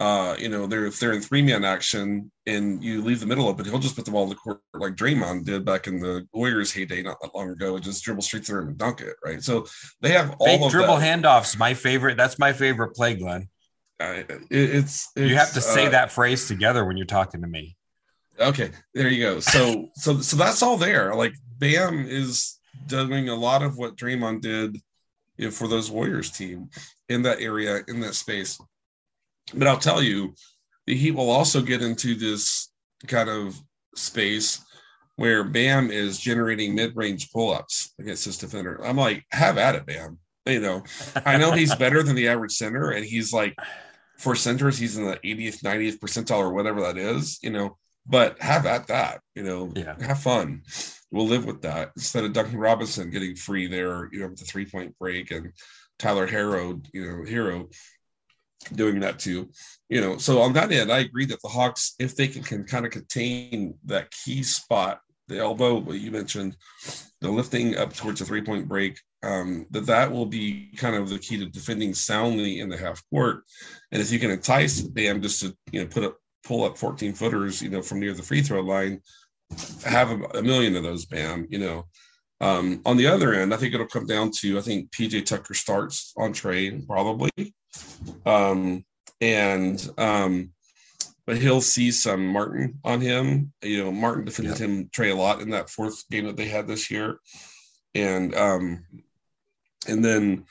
[0.00, 3.46] uh, you know, they're if they're in three man action and you leave the middle
[3.48, 6.26] open, he'll just put the ball in the court like Draymond did back in the
[6.32, 9.14] Warriors heyday not that long ago, and just dribble straight through and dunk it.
[9.24, 9.42] Right.
[9.42, 9.66] So
[10.00, 11.22] they have all Fake of dribble that.
[11.22, 11.56] handoffs.
[11.56, 12.16] My favorite.
[12.16, 13.48] That's my favorite play, Glenn.
[14.00, 17.40] Uh, it, it's, it's, you have to say uh, that phrase together when you're talking
[17.42, 17.76] to me.
[18.40, 19.38] Okay, there you go.
[19.38, 21.14] So so so that's all there.
[21.14, 24.76] Like Bam is doing a lot of what Draymond did
[25.36, 26.70] you know, for those Warriors team
[27.08, 28.58] in that area, in that space.
[29.52, 30.34] But I'll tell you,
[30.86, 32.70] the Heat will also get into this
[33.06, 33.58] kind of
[33.94, 34.64] space
[35.16, 38.80] where Bam is generating mid-range pull-ups against his defender.
[38.84, 40.18] I'm like, have at it, Bam.
[40.46, 40.82] You know,
[41.24, 43.54] I know he's better than the average center, and he's like
[44.18, 48.40] for centers, he's in the 80th, 90th percentile or whatever that is, you know, but
[48.40, 49.94] have at that, you know, yeah.
[50.00, 50.62] have fun
[51.14, 54.44] we'll live with that instead of Duncan Robinson getting free there, you know, with the
[54.44, 55.52] three point break and
[55.98, 57.72] Tyler Herro, you know, Herro
[58.74, 59.48] doing that too.
[59.88, 62.64] You know, so on that end, I agree that the Hawks, if they can, can
[62.64, 66.56] kind of contain that key spot, the elbow, what you mentioned,
[67.20, 71.08] the lifting up towards a three point break, um, that that will be kind of
[71.08, 73.44] the key to defending soundly in the half court.
[73.92, 77.12] And if you can entice Bam just to, you know, put up, pull up 14
[77.14, 79.00] footers, you know, from near the free throw line,
[79.84, 81.86] have a, a million of those, bam, you know.
[82.40, 85.54] Um, on the other end, I think it'll come down to I think PJ Tucker
[85.54, 87.30] starts on Trae probably,
[88.26, 88.84] um,
[89.20, 90.50] and um,
[91.26, 93.52] but he'll see some Martin on him.
[93.62, 94.66] You know, Martin defended yeah.
[94.66, 97.18] him Trae a lot in that fourth game that they had this year,
[97.94, 98.84] and um,
[99.86, 100.44] and then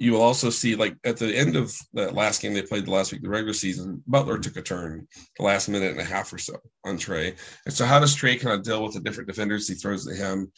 [0.00, 2.90] you will also see like at the end of that last game they played the
[2.90, 6.32] last week, the regular season, Butler took a turn the last minute and a half
[6.32, 7.36] or so on Trae.
[7.66, 10.16] And so how does Trae kind of deal with the different defenders he throws at
[10.16, 10.50] him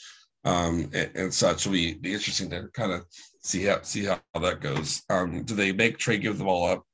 [0.44, 1.66] um, and, and, such?
[1.66, 3.04] will be, be interesting to kind of
[3.42, 5.02] see how see how that goes.
[5.10, 6.86] Um, do they make Trae give the ball up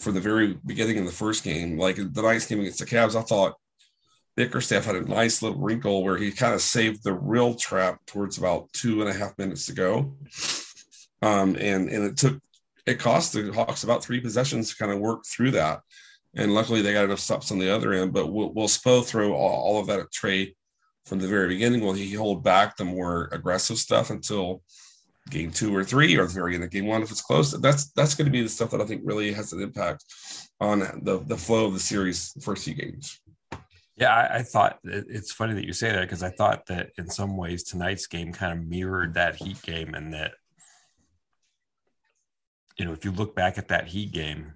[0.00, 1.78] for the very beginning in the first game?
[1.78, 3.54] Like the nice game against the Cavs, I thought
[4.36, 8.36] Bickerstaff had a nice little wrinkle where he kind of saved the real trap towards
[8.36, 10.14] about two and a half minutes to go
[11.22, 12.40] um, and and it took
[12.86, 15.80] it cost the Hawks about three possessions to kind of work through that.
[16.34, 18.12] And luckily they got enough stops on the other end.
[18.12, 20.54] But will, will Spo throw all, all, of that at Trae
[21.06, 21.80] from the very beginning?
[21.80, 24.62] Will he hold back the more aggressive stuff until
[25.28, 27.50] game two or three or the very end of game one if it's close?
[27.52, 30.04] That's that's going to be the stuff that I think really has an impact
[30.60, 33.20] on the the flow of the series the first few games.
[33.96, 37.10] Yeah, I, I thought it's funny that you say that because I thought that in
[37.10, 40.32] some ways tonight's game kind of mirrored that Heat game and that
[42.80, 44.54] you know, if you look back at that Heat game,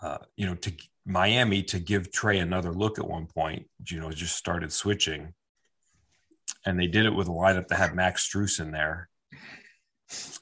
[0.00, 0.72] uh, you know, to
[1.04, 5.34] Miami to give Trae another look at one point, you know, just started switching,
[6.64, 9.08] and they did it with a lineup that had Max Strus in there,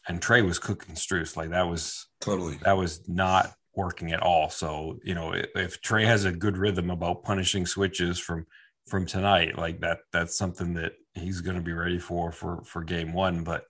[0.07, 2.59] and Trae was cooking Strus like that was totally.
[2.65, 4.51] that was not working at all.
[4.51, 8.45] So you know, if, if Trae has a good rhythm about punishing switches from
[8.87, 12.85] from tonight, like that, that's something that he's going to be ready for for for
[12.85, 13.65] game one, but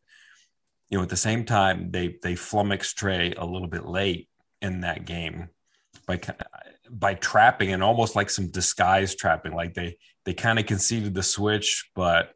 [0.90, 4.28] you know, at the same time, they they flummoxed Trae a little bit late
[4.62, 5.48] in that game
[6.06, 6.20] by
[6.90, 9.54] by trapping and almost like some disguise trapping.
[9.54, 12.32] Like they they kind of conceded the switch, but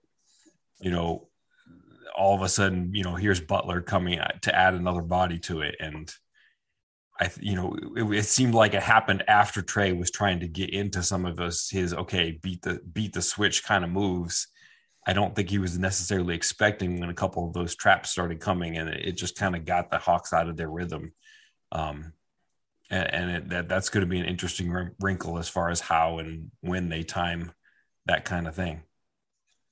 [0.80, 1.28] you know,
[2.16, 5.76] all of a sudden, you know, here's Butler coming to add another body to it,
[5.80, 6.12] and
[7.20, 10.70] I, you know, it, it, seemed like it happened after Trae was trying to get
[10.70, 14.48] into some of his, his okay, beat the beat the switch kind of moves.
[15.06, 18.76] I don't think he was necessarily expecting when a couple of those traps started coming,
[18.76, 21.12] and it, just kind of got the Hawks out of their rhythm.
[21.72, 22.12] Um,
[22.90, 26.18] and, and it, that that's going to be an interesting wrinkle as far as how
[26.18, 27.52] and when they time
[28.06, 28.82] that kind of thing.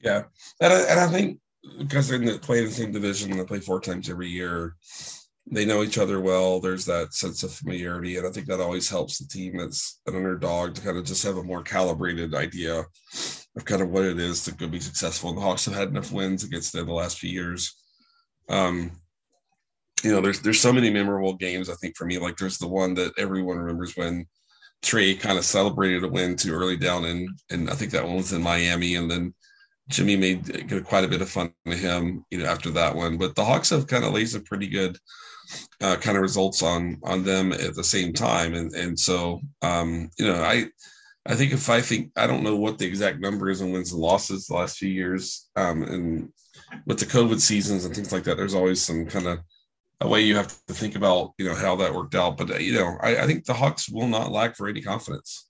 [0.00, 0.24] Yeah,
[0.60, 1.38] and I, and I think
[1.78, 4.76] because they play in the same division, they play four times every year
[5.50, 6.60] they know each other well.
[6.60, 10.14] There's that sense of familiarity, and I think that always helps the team that's an
[10.14, 12.84] underdog to kind of just have a more calibrated idea
[13.60, 15.28] of kind of what it is to go be successful.
[15.28, 17.76] And the Hawks have had enough wins against them the last few years.
[18.48, 18.90] Um,
[20.02, 21.68] you know, there's there's so many memorable games.
[21.68, 24.26] I think for me, like there's the one that everyone remembers when
[24.82, 28.16] Trae kind of celebrated a win too early down in, and I think that one
[28.16, 29.34] was in Miami, and then
[29.88, 33.18] Jimmy made quite a bit of fun of him, you know, after that one.
[33.18, 34.96] But the Hawks have kind of laid some pretty good
[35.82, 40.10] uh, kind of results on on them at the same time, and and so um,
[40.18, 40.66] you know I
[41.26, 43.92] I think if I think I don't know what the exact number is and wins
[43.92, 46.32] and losses the last few years, um, and
[46.86, 49.40] with the COVID seasons and things like that, there's always some kind of
[50.00, 52.38] a way you have to think about you know how that worked out.
[52.38, 55.48] But uh, you know I, I think the Hawks will not lack for any confidence.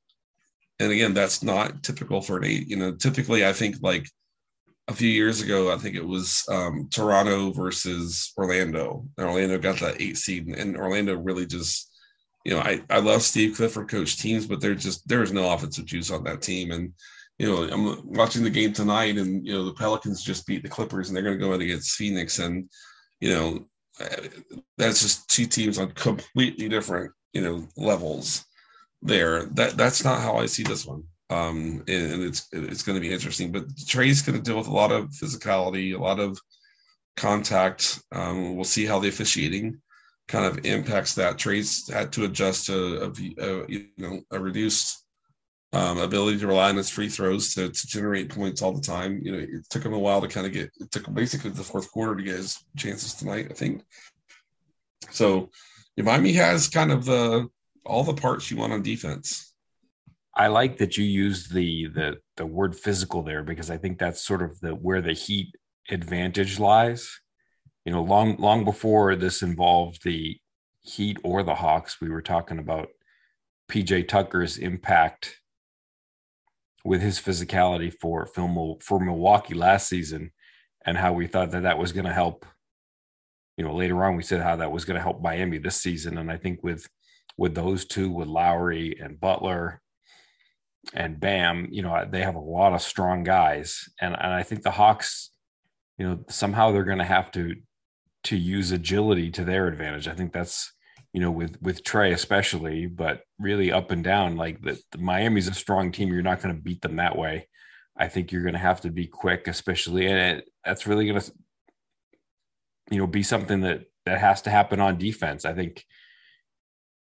[0.80, 2.66] And again, that's not typical for an eight.
[2.68, 4.06] You know, typically I think like
[4.90, 9.06] a few years ago, I think it was um, Toronto versus Orlando.
[9.16, 11.89] And Orlando got that eight seed, and Orlando really just,
[12.44, 15.85] you know, I, I love Steve Clifford coach teams, but they're just there's no offensive
[15.85, 16.72] juice on that team.
[16.72, 16.92] And
[17.38, 20.68] you know, I'm watching the game tonight, and you know, the Pelicans just beat the
[20.68, 22.68] Clippers, and they're going to go out against Phoenix, and
[23.20, 23.66] you know,
[24.79, 28.44] that's just two teams on completely different you know levels.
[29.03, 32.96] There, that that's not how I see this one um, and, and, it's it's going
[32.96, 33.53] to be interesting.
[33.53, 36.38] But Trae's going to deal with a lot of physicality, a lot of
[37.16, 38.00] contact.
[38.12, 39.81] Um, we'll see how the officiating
[40.30, 41.38] kind of impacts that.
[41.38, 45.04] Trae's had to adjust to a, a you know a reduced
[45.72, 49.20] um, ability to rely on his free throws to, to generate points all the time.
[49.22, 50.70] You know, it took him a while to kind of get.
[50.80, 53.48] It took basically the fourth quarter to get his chances tonight.
[53.50, 53.82] I think.
[55.10, 55.50] So,
[55.96, 57.48] Miami has kind of the
[57.84, 59.52] all the parts you want on defense.
[60.34, 64.24] I like that you use the the the word physical there because I think that's
[64.24, 65.54] sort of the where the Heat
[65.90, 67.20] advantage lies.
[67.84, 70.38] You know, long long before this involved the
[70.82, 72.88] Heat or the Hawks, we were talking about
[73.70, 75.40] PJ Tucker's impact
[76.84, 80.32] with his physicality for film for Milwaukee last season,
[80.84, 82.44] and how we thought that that was going to help.
[83.56, 86.18] You know, later on we said how that was going to help Miami this season,
[86.18, 86.86] and I think with
[87.36, 89.80] with those two, with Lowry and Butler,
[90.94, 94.62] and Bam, you know, they have a lot of strong guys, and and I think
[94.62, 95.30] the Hawks,
[95.98, 97.54] you know, somehow they're going to have to
[98.24, 100.09] to use agility to their advantage.
[100.09, 100.72] I think that's
[101.12, 104.37] you know with with Trae especially, but really up and down.
[104.37, 106.12] Like the, the Miami's a strong team.
[106.12, 107.48] You're not going to beat them that way.
[107.96, 111.20] I think you're going to have to be quick, especially, and it, that's really going
[111.20, 111.33] to
[112.90, 115.44] you know be something that that has to happen on defense.
[115.44, 115.85] I think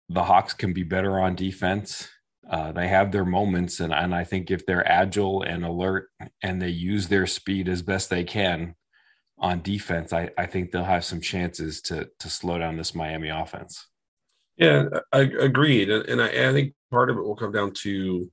[0.10, 2.10] the Hawks can be better on defense
[2.50, 6.10] uh, they have their moments, and, and I think if they're agile and alert
[6.42, 8.76] and they use their speed as best they can
[9.44, 13.30] on defense, I, I think they'll have some chances to to slow down this Miami
[13.30, 13.88] offense.
[14.58, 18.32] Yeah, I agreed, and I, I think part of it will come down to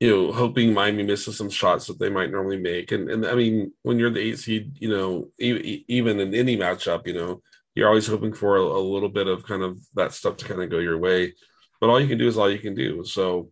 [0.00, 3.34] you know hoping Miami misses some shots that they might normally make, and and I
[3.34, 7.40] mean when you're the eight seed, you know even in any matchup, you know
[7.74, 10.62] you're always hoping for a, a little bit of kind of that stuff to kind
[10.62, 11.32] of go your way
[11.84, 13.04] but all you can do is all you can do.
[13.04, 13.50] So,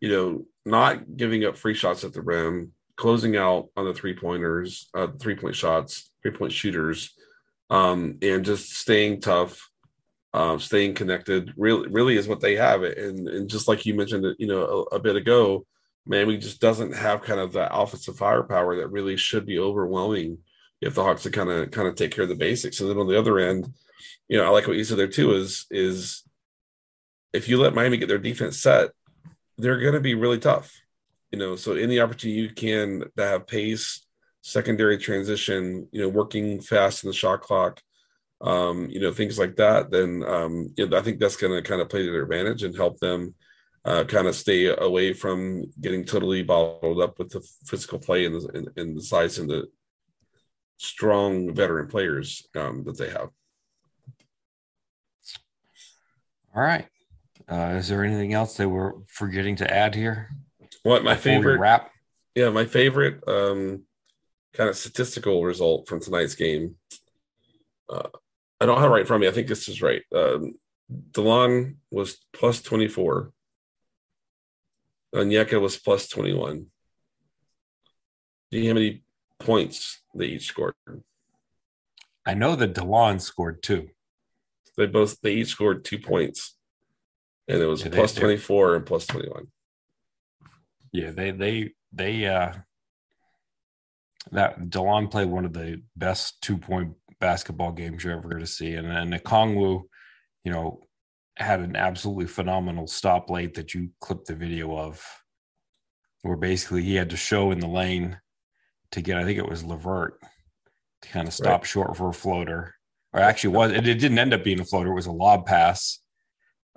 [0.00, 4.14] you know, not giving up free shots at the rim, closing out on the three
[4.14, 7.14] pointers, uh, three point shots, three point shooters,
[7.70, 9.70] um, and just staying tough,
[10.32, 11.52] uh, staying connected.
[11.56, 12.82] Really, really is what they have.
[12.82, 15.66] And and just like you mentioned, you know, a, a bit ago,
[16.06, 20.38] Miami just doesn't have kind of that offensive firepower that really should be overwhelming
[20.80, 22.80] if the Hawks to kind of kind of take care of the basics.
[22.80, 23.72] And then on the other end,
[24.28, 25.32] you know, I like what you said there too.
[25.32, 26.22] Is is
[27.32, 28.90] if you let Miami get their defense set,
[29.58, 30.72] they're going to be really tough.
[31.32, 34.06] You know, so any opportunity you can to have pace,
[34.42, 37.80] secondary transition, you know, working fast in the shot clock,
[38.40, 41.68] um, you know, things like that, then um, you know, I think that's going to
[41.68, 43.34] kind of play to their advantage and help them
[43.84, 48.34] uh, kind of stay away from getting totally bottled up with the physical play and
[48.34, 49.66] the, and, and the size and the
[50.76, 53.30] strong veteran players um, that they have.
[56.54, 56.86] All right.
[57.48, 60.30] Uh, is there anything else that we're forgetting to add here?
[60.86, 61.90] What my favorite wrap?
[62.36, 63.82] Yeah, my favorite um,
[64.54, 66.76] kind of statistical result from tonight's game.
[67.90, 68.06] Uh,
[68.60, 69.26] I don't have it right from me.
[69.26, 70.02] I think this is right.
[70.14, 70.54] Um,
[71.10, 73.32] Delon was plus 24.
[75.12, 76.66] Onyeka was plus 21.
[78.52, 79.02] Do you have any
[79.40, 80.74] points they each scored?
[82.24, 83.88] I know that Delon scored two.
[84.76, 86.56] They both they each scored two points.
[87.48, 89.48] And it was yeah, plus they, 24 and plus 21.
[90.96, 92.52] Yeah, they they they uh
[94.32, 98.46] that Delon played one of the best two point basketball games you're ever going to
[98.46, 98.72] see.
[98.72, 99.82] And then Okongwu,
[100.42, 100.80] you know,
[101.36, 105.04] had an absolutely phenomenal stop late that you clipped the video of,
[106.22, 108.18] where basically he had to show in the lane
[108.92, 110.18] to get, I think it was LeVert,
[111.02, 111.66] to kind of stop right.
[111.66, 112.74] short for a floater.
[113.12, 115.44] Or actually was it, it didn't end up being a floater, it was a lob
[115.44, 116.00] pass.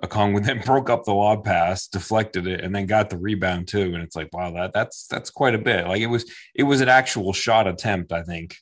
[0.02, 3.94] Okongwu then broke up the lob pass, deflected it, and then got the rebound too.
[3.94, 5.86] And it's like, wow, that that's that's quite a bit.
[5.86, 8.56] Like it was it was an actual shot attempt, I think.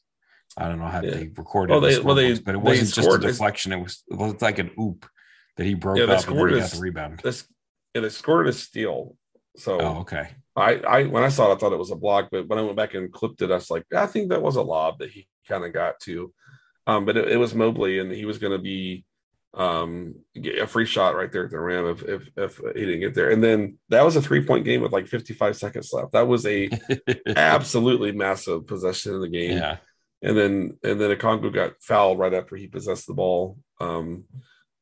[0.57, 1.11] I don't know how yeah.
[1.11, 3.73] they recorded well, they, well, they, but it wasn't just a deflection.
[3.73, 5.07] It was, it was like an oop
[5.57, 7.21] that he broke yeah, up and then he got the rebound.
[7.23, 7.47] This,
[7.95, 9.17] yeah, they scored a steal.
[9.57, 10.31] So oh, okay.
[10.57, 12.63] I, I when I saw it, I thought it was a block, but when I
[12.63, 15.11] went back and clipped it, I was like, I think that was a lob that
[15.11, 16.33] he kind of got to.
[16.87, 19.05] Um, but it, it was Mobley, and he was going to be
[19.55, 23.15] um a free shot right there at the rim if, if if he didn't get
[23.15, 23.31] there.
[23.31, 26.13] And then that was a three point game with like 55 seconds left.
[26.13, 26.69] That was a
[27.27, 29.57] absolutely massive possession in the game.
[29.57, 29.79] Yeah.
[30.23, 34.25] And then and then Okongwu got fouled right after he possessed the ball um,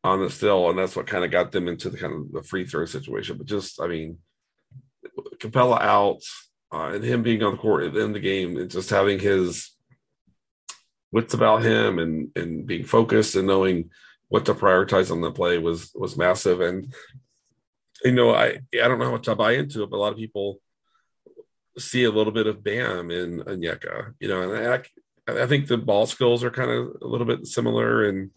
[0.03, 2.43] on the still, and that's what kind of got them into the kind of the
[2.43, 3.37] free throw situation.
[3.37, 4.19] But just, I mean,
[5.39, 6.23] Capela out
[6.73, 8.91] uh, and him being on the court at the end of the game, and just
[8.91, 9.73] having his
[11.12, 13.91] wits about him and and being focused and knowing
[14.29, 16.61] what to prioritize on the play was was massive.
[16.61, 16.93] And
[18.05, 20.12] you know, I I don't know how much I buy into it, but a lot
[20.12, 20.61] of people
[21.79, 24.85] see a little bit of Bam in Onyeka, you know, and
[25.29, 28.31] I, I think the ball skills are kind of a little bit similar, and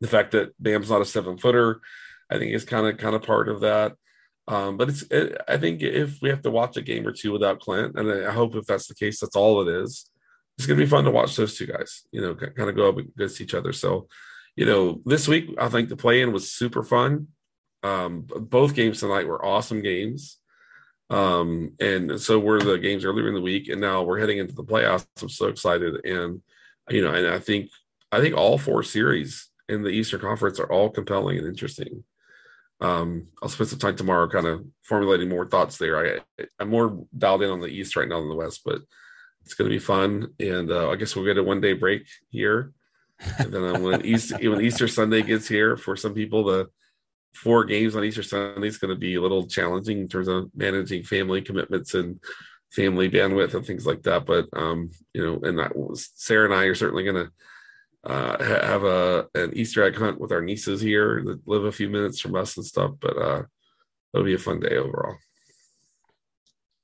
[0.00, 1.80] the fact that Bam's not a seven footer,
[2.30, 3.94] I think is kind of kind of part of that.
[4.46, 7.32] Um, but it's it, I think if we have to watch a game or two
[7.32, 10.10] without Clint, and I hope if that's the case, that's all it is.
[10.58, 12.98] It's gonna be fun to watch those two guys, you know, kind of go up
[12.98, 13.72] against each other.
[13.72, 14.08] So,
[14.56, 17.28] you know, this week I think the play in was super fun.
[17.82, 20.38] Um, both games tonight were awesome games.
[21.10, 24.54] Um, and so were the games earlier in the week, and now we're heading into
[24.54, 25.06] the playoffs.
[25.20, 26.40] I'm so excited, and
[26.88, 27.70] you know, and I think
[28.10, 32.04] I think all four series in the Eastern Conference are all compelling and interesting.
[32.80, 36.20] Um, I'll spend some time tomorrow, kind of formulating more thoughts there.
[36.38, 38.80] I I'm more dialed in on the East right now than the West, but
[39.44, 42.06] it's going to be fun, and uh, I guess we'll get a one day break
[42.30, 42.72] here,
[43.38, 46.68] and then when Easter when Easter Sunday gets here for some people the
[47.34, 50.50] four games on Easter Sunday is going to be a little challenging in terms of
[50.54, 52.20] managing family commitments and
[52.70, 54.24] family bandwidth and things like that.
[54.26, 55.72] But um, you know, and that
[56.14, 60.32] Sarah and I are certainly going to uh, have a an Easter egg hunt with
[60.32, 62.92] our nieces here that live a few minutes from us and stuff.
[63.00, 63.42] But uh,
[64.12, 65.16] it'll be a fun day overall.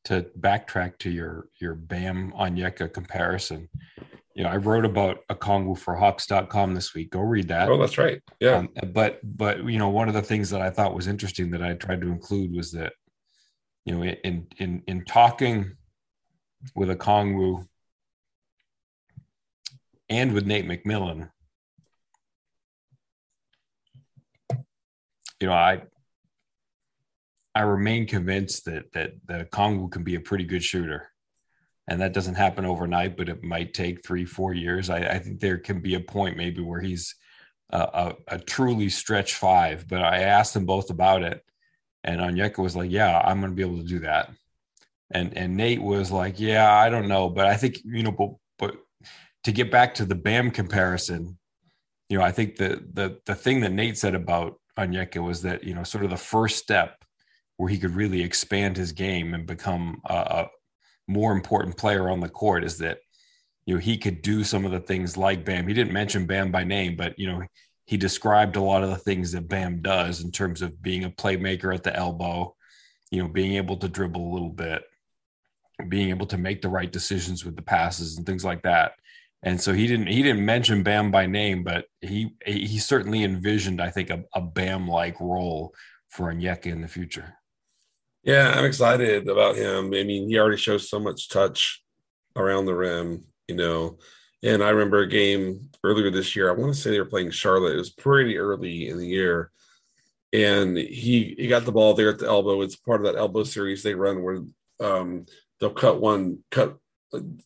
[0.05, 3.69] To backtrack to your your Bam Onyeka comparison,
[4.35, 7.11] you know, I wrote about Okongwu for Hawks.com this week.
[7.11, 7.69] Go read that.
[7.69, 8.23] Oh, that's right.
[8.39, 8.57] Yeah.
[8.57, 11.63] Um, but but you know, one of the things that I thought was interesting that
[11.63, 12.93] I tried to include was that,
[13.85, 15.77] you know, in in in talking
[16.75, 17.67] with Okongwu
[20.09, 21.31] and with Nate McMillan,
[25.41, 25.83] you know, I
[27.55, 31.10] I remain convinced that that that Okongwu can be a pretty good shooter
[31.91, 34.89] and that doesn't happen overnight, but it might take three, four years.
[34.89, 37.17] I, I think there can be a point maybe where he's
[37.71, 39.89] a, a, a, truly stretch five.
[39.89, 41.45] But I asked them both about it,
[42.05, 44.31] and Onyeka was like, "Yeah, I'm going to be able to do that,"
[45.11, 48.31] and and Nate was like, "Yeah, I don't know, but I think you know, but
[48.57, 48.77] but
[49.45, 51.39] to get back to the Bam comparison,
[52.09, 55.65] you know, I think the the the thing that Nate said about Onyeka was that
[55.65, 57.05] you know, sort of the first step
[57.57, 60.47] where he could really expand his game and become a,
[61.11, 62.99] more important player on the court is that
[63.67, 65.67] you know he could do some of the things like Bam.
[65.67, 67.43] He didn't mention Bam by name, but you know
[67.87, 71.11] he described a lot of the things that Bam does in terms of being a
[71.11, 72.55] playmaker at the elbow,
[73.11, 74.85] you know, being able to dribble a little bit,
[75.89, 78.93] being able to make the right decisions with the passes and things like that.
[79.43, 83.81] And so he didn't he didn't mention Bam by name, but he he certainly envisioned,
[83.81, 85.75] I think, a, a Bam like role
[86.11, 87.40] for Onyeka in the future.
[88.23, 89.87] Yeah, I'm excited about him.
[89.87, 91.83] I mean, he already shows so much touch
[92.37, 93.99] around the rim, you know,
[94.43, 96.51] And I remember a game earlier this year.
[96.51, 97.75] I want to say they were playing Charlotte.
[97.75, 99.51] It was pretty early in the year,
[100.33, 102.61] and he he got the ball there at the elbow.
[102.63, 104.43] It's part of that elbow series they run where
[104.81, 105.27] um,
[105.59, 106.77] they'll cut one cut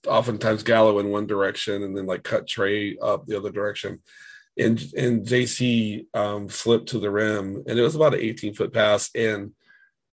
[0.07, 4.01] oftentimes Gallo in one direction and then like cut Trae up the other direction.
[4.59, 8.72] And and JC um, flipped to the rim and it was about an 18 foot
[8.72, 9.11] pass.
[9.14, 9.53] And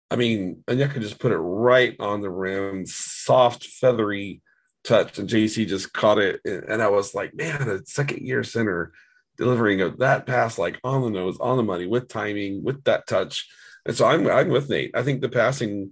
[0.10, 4.42] I mean, Onyeka just put it right on the rim, soft, feathery
[4.84, 6.40] touch, and JC just caught it.
[6.46, 8.94] And I was like, man, a second year center
[9.38, 13.08] delivering of that pass like on the nose, on the money, with timing, with that
[13.08, 13.48] touch.
[13.86, 14.92] And so I'm I'm with Nate.
[14.96, 15.92] I think the passing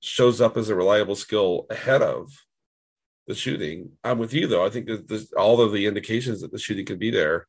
[0.00, 2.32] shows up as a reliable skill ahead of
[3.26, 3.90] the shooting.
[4.04, 4.64] I'm with you though.
[4.64, 7.46] I think that all of the indications that the shooting could be there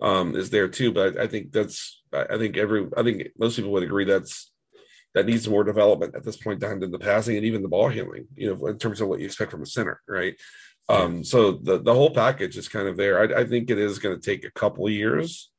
[0.00, 0.92] um, is there too.
[0.92, 4.50] But I, I, think that's I think every I think most people would agree that's
[5.16, 7.88] that needs more development at this point down to the passing and even the ball
[7.88, 8.26] handling.
[8.34, 10.34] You know, in terms of what you expect from a center, right?
[10.90, 13.18] Um, so the the whole package is kind of there.
[13.18, 15.50] I, I think it is going to take a couple years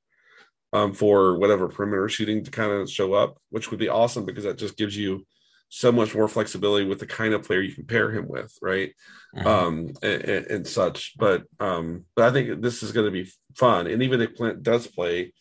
[0.73, 4.43] um, for whatever perimeter shooting to kind of show up, which would be awesome because
[4.43, 5.25] that just gives you
[5.69, 8.93] so much more flexibility with the kind of player you can pair him with, right?
[9.35, 9.47] Mm-hmm.
[9.47, 11.15] Um, and, and, and, such.
[11.17, 13.87] But um, but I think this is going to be fun.
[13.87, 15.33] And even if Clint does play,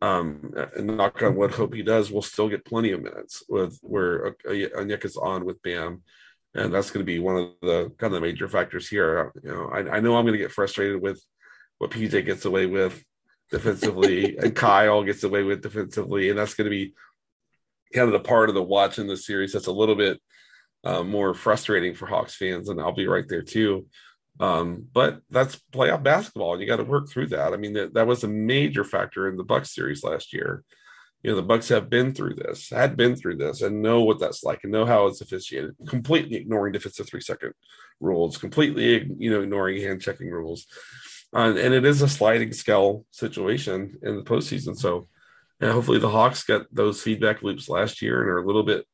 [0.00, 3.78] um, and knock on wood, hope he does, we'll still get plenty of minutes with
[3.82, 6.02] where Onyeka is on with Bam.
[6.54, 9.32] And that's going to be one of the kind of the major factors here.
[9.42, 11.22] You know, I, I know I'm going to get frustrated with
[11.78, 13.04] what PJ gets away with
[13.50, 16.30] defensively and Kyle gets away with defensively.
[16.30, 16.94] And that's going to be
[17.94, 20.20] kind of the part of the watch in the series that's a little bit
[20.84, 23.86] uh, more frustrating for Hawks fans, and I'll be right there too.
[24.38, 27.52] Um, but that's playoff basketball, and you got to work through that.
[27.52, 30.64] I mean, that, that was a major factor in the Bucks series last year.
[31.22, 34.18] You know, the Bucks have been through this, had been through this, and know what
[34.18, 35.74] that's like, and know how it's officiated.
[35.86, 37.52] Completely ignoring defensive three second
[38.00, 40.66] rules, completely you know ignoring hand checking rules,
[41.34, 44.76] uh, and it is a sliding scale situation in the postseason.
[44.76, 45.08] So
[45.60, 48.86] and hopefully the Hawks got those feedback loops last year and are a little bit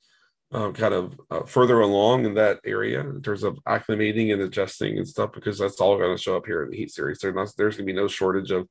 [0.52, 4.96] um, kind of uh, further along in that area in terms of acclimating and adjusting
[4.96, 7.22] and stuff because that's all going to show up here in the Heat series.
[7.22, 8.68] Not, there's going to be no shortage of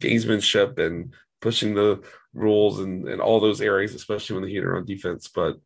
[0.00, 2.02] gamesmanship and pushing the
[2.32, 5.28] rules and, and all those areas, especially when the Heat are on defense.
[5.28, 5.56] But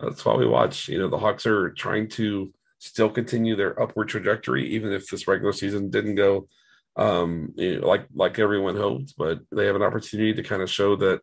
[0.00, 0.88] that's why we watch.
[0.88, 5.28] You know, the Hawks are trying to still continue their upward trajectory, even if this
[5.28, 6.48] regular season didn't go
[6.96, 10.70] um, you know, like like everyone hoped, but they have an opportunity to kind of
[10.70, 11.20] show that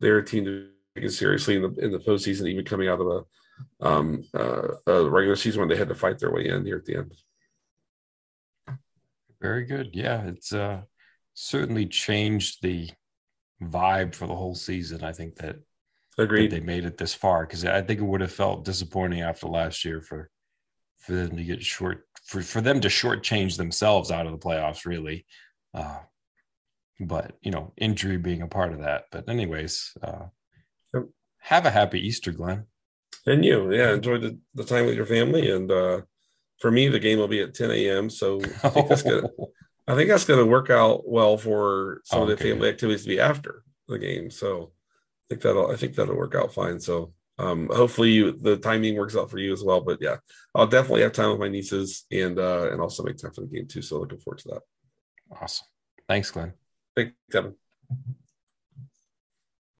[0.00, 3.00] they're a team to take it seriously in the in the postseason, even coming out
[3.00, 6.64] of a um, uh, a regular season when they had to fight their way in
[6.64, 7.14] here at the end.
[9.40, 9.90] Very good.
[9.92, 10.82] Yeah, it's uh,
[11.34, 12.90] certainly changed the
[13.62, 15.02] vibe for the whole season.
[15.02, 15.56] I think that,
[16.18, 16.50] Agreed.
[16.50, 19.46] That they made it this far because I think it would have felt disappointing after
[19.46, 20.30] last year for
[20.98, 24.84] for them to get short for, for them to shortchange themselves out of the playoffs,
[24.84, 25.26] really.
[25.74, 25.98] Uh,
[27.00, 29.04] but you know, injury being a part of that.
[29.10, 30.26] But anyways, uh.
[31.42, 32.66] Have a happy Easter, Glenn.
[33.26, 35.50] And you, yeah, enjoy the, the time with your family.
[35.50, 36.02] And uh,
[36.60, 38.10] for me, the game will be at 10 a.m.
[38.10, 39.28] So I think that's gonna,
[39.88, 42.32] I think that's gonna work out well for some okay.
[42.32, 44.30] of the family activities to be after the game.
[44.30, 46.80] So I think that'll I think that'll work out fine.
[46.80, 49.80] So um, hopefully you, the timing works out for you as well.
[49.80, 50.16] But yeah,
[50.54, 53.48] I'll definitely have time with my nieces and uh, and also make time for the
[53.48, 53.82] game too.
[53.82, 54.62] So looking forward to that.
[55.40, 55.66] Awesome.
[56.08, 56.52] Thanks, Glenn.
[56.94, 57.54] Thanks, Kevin.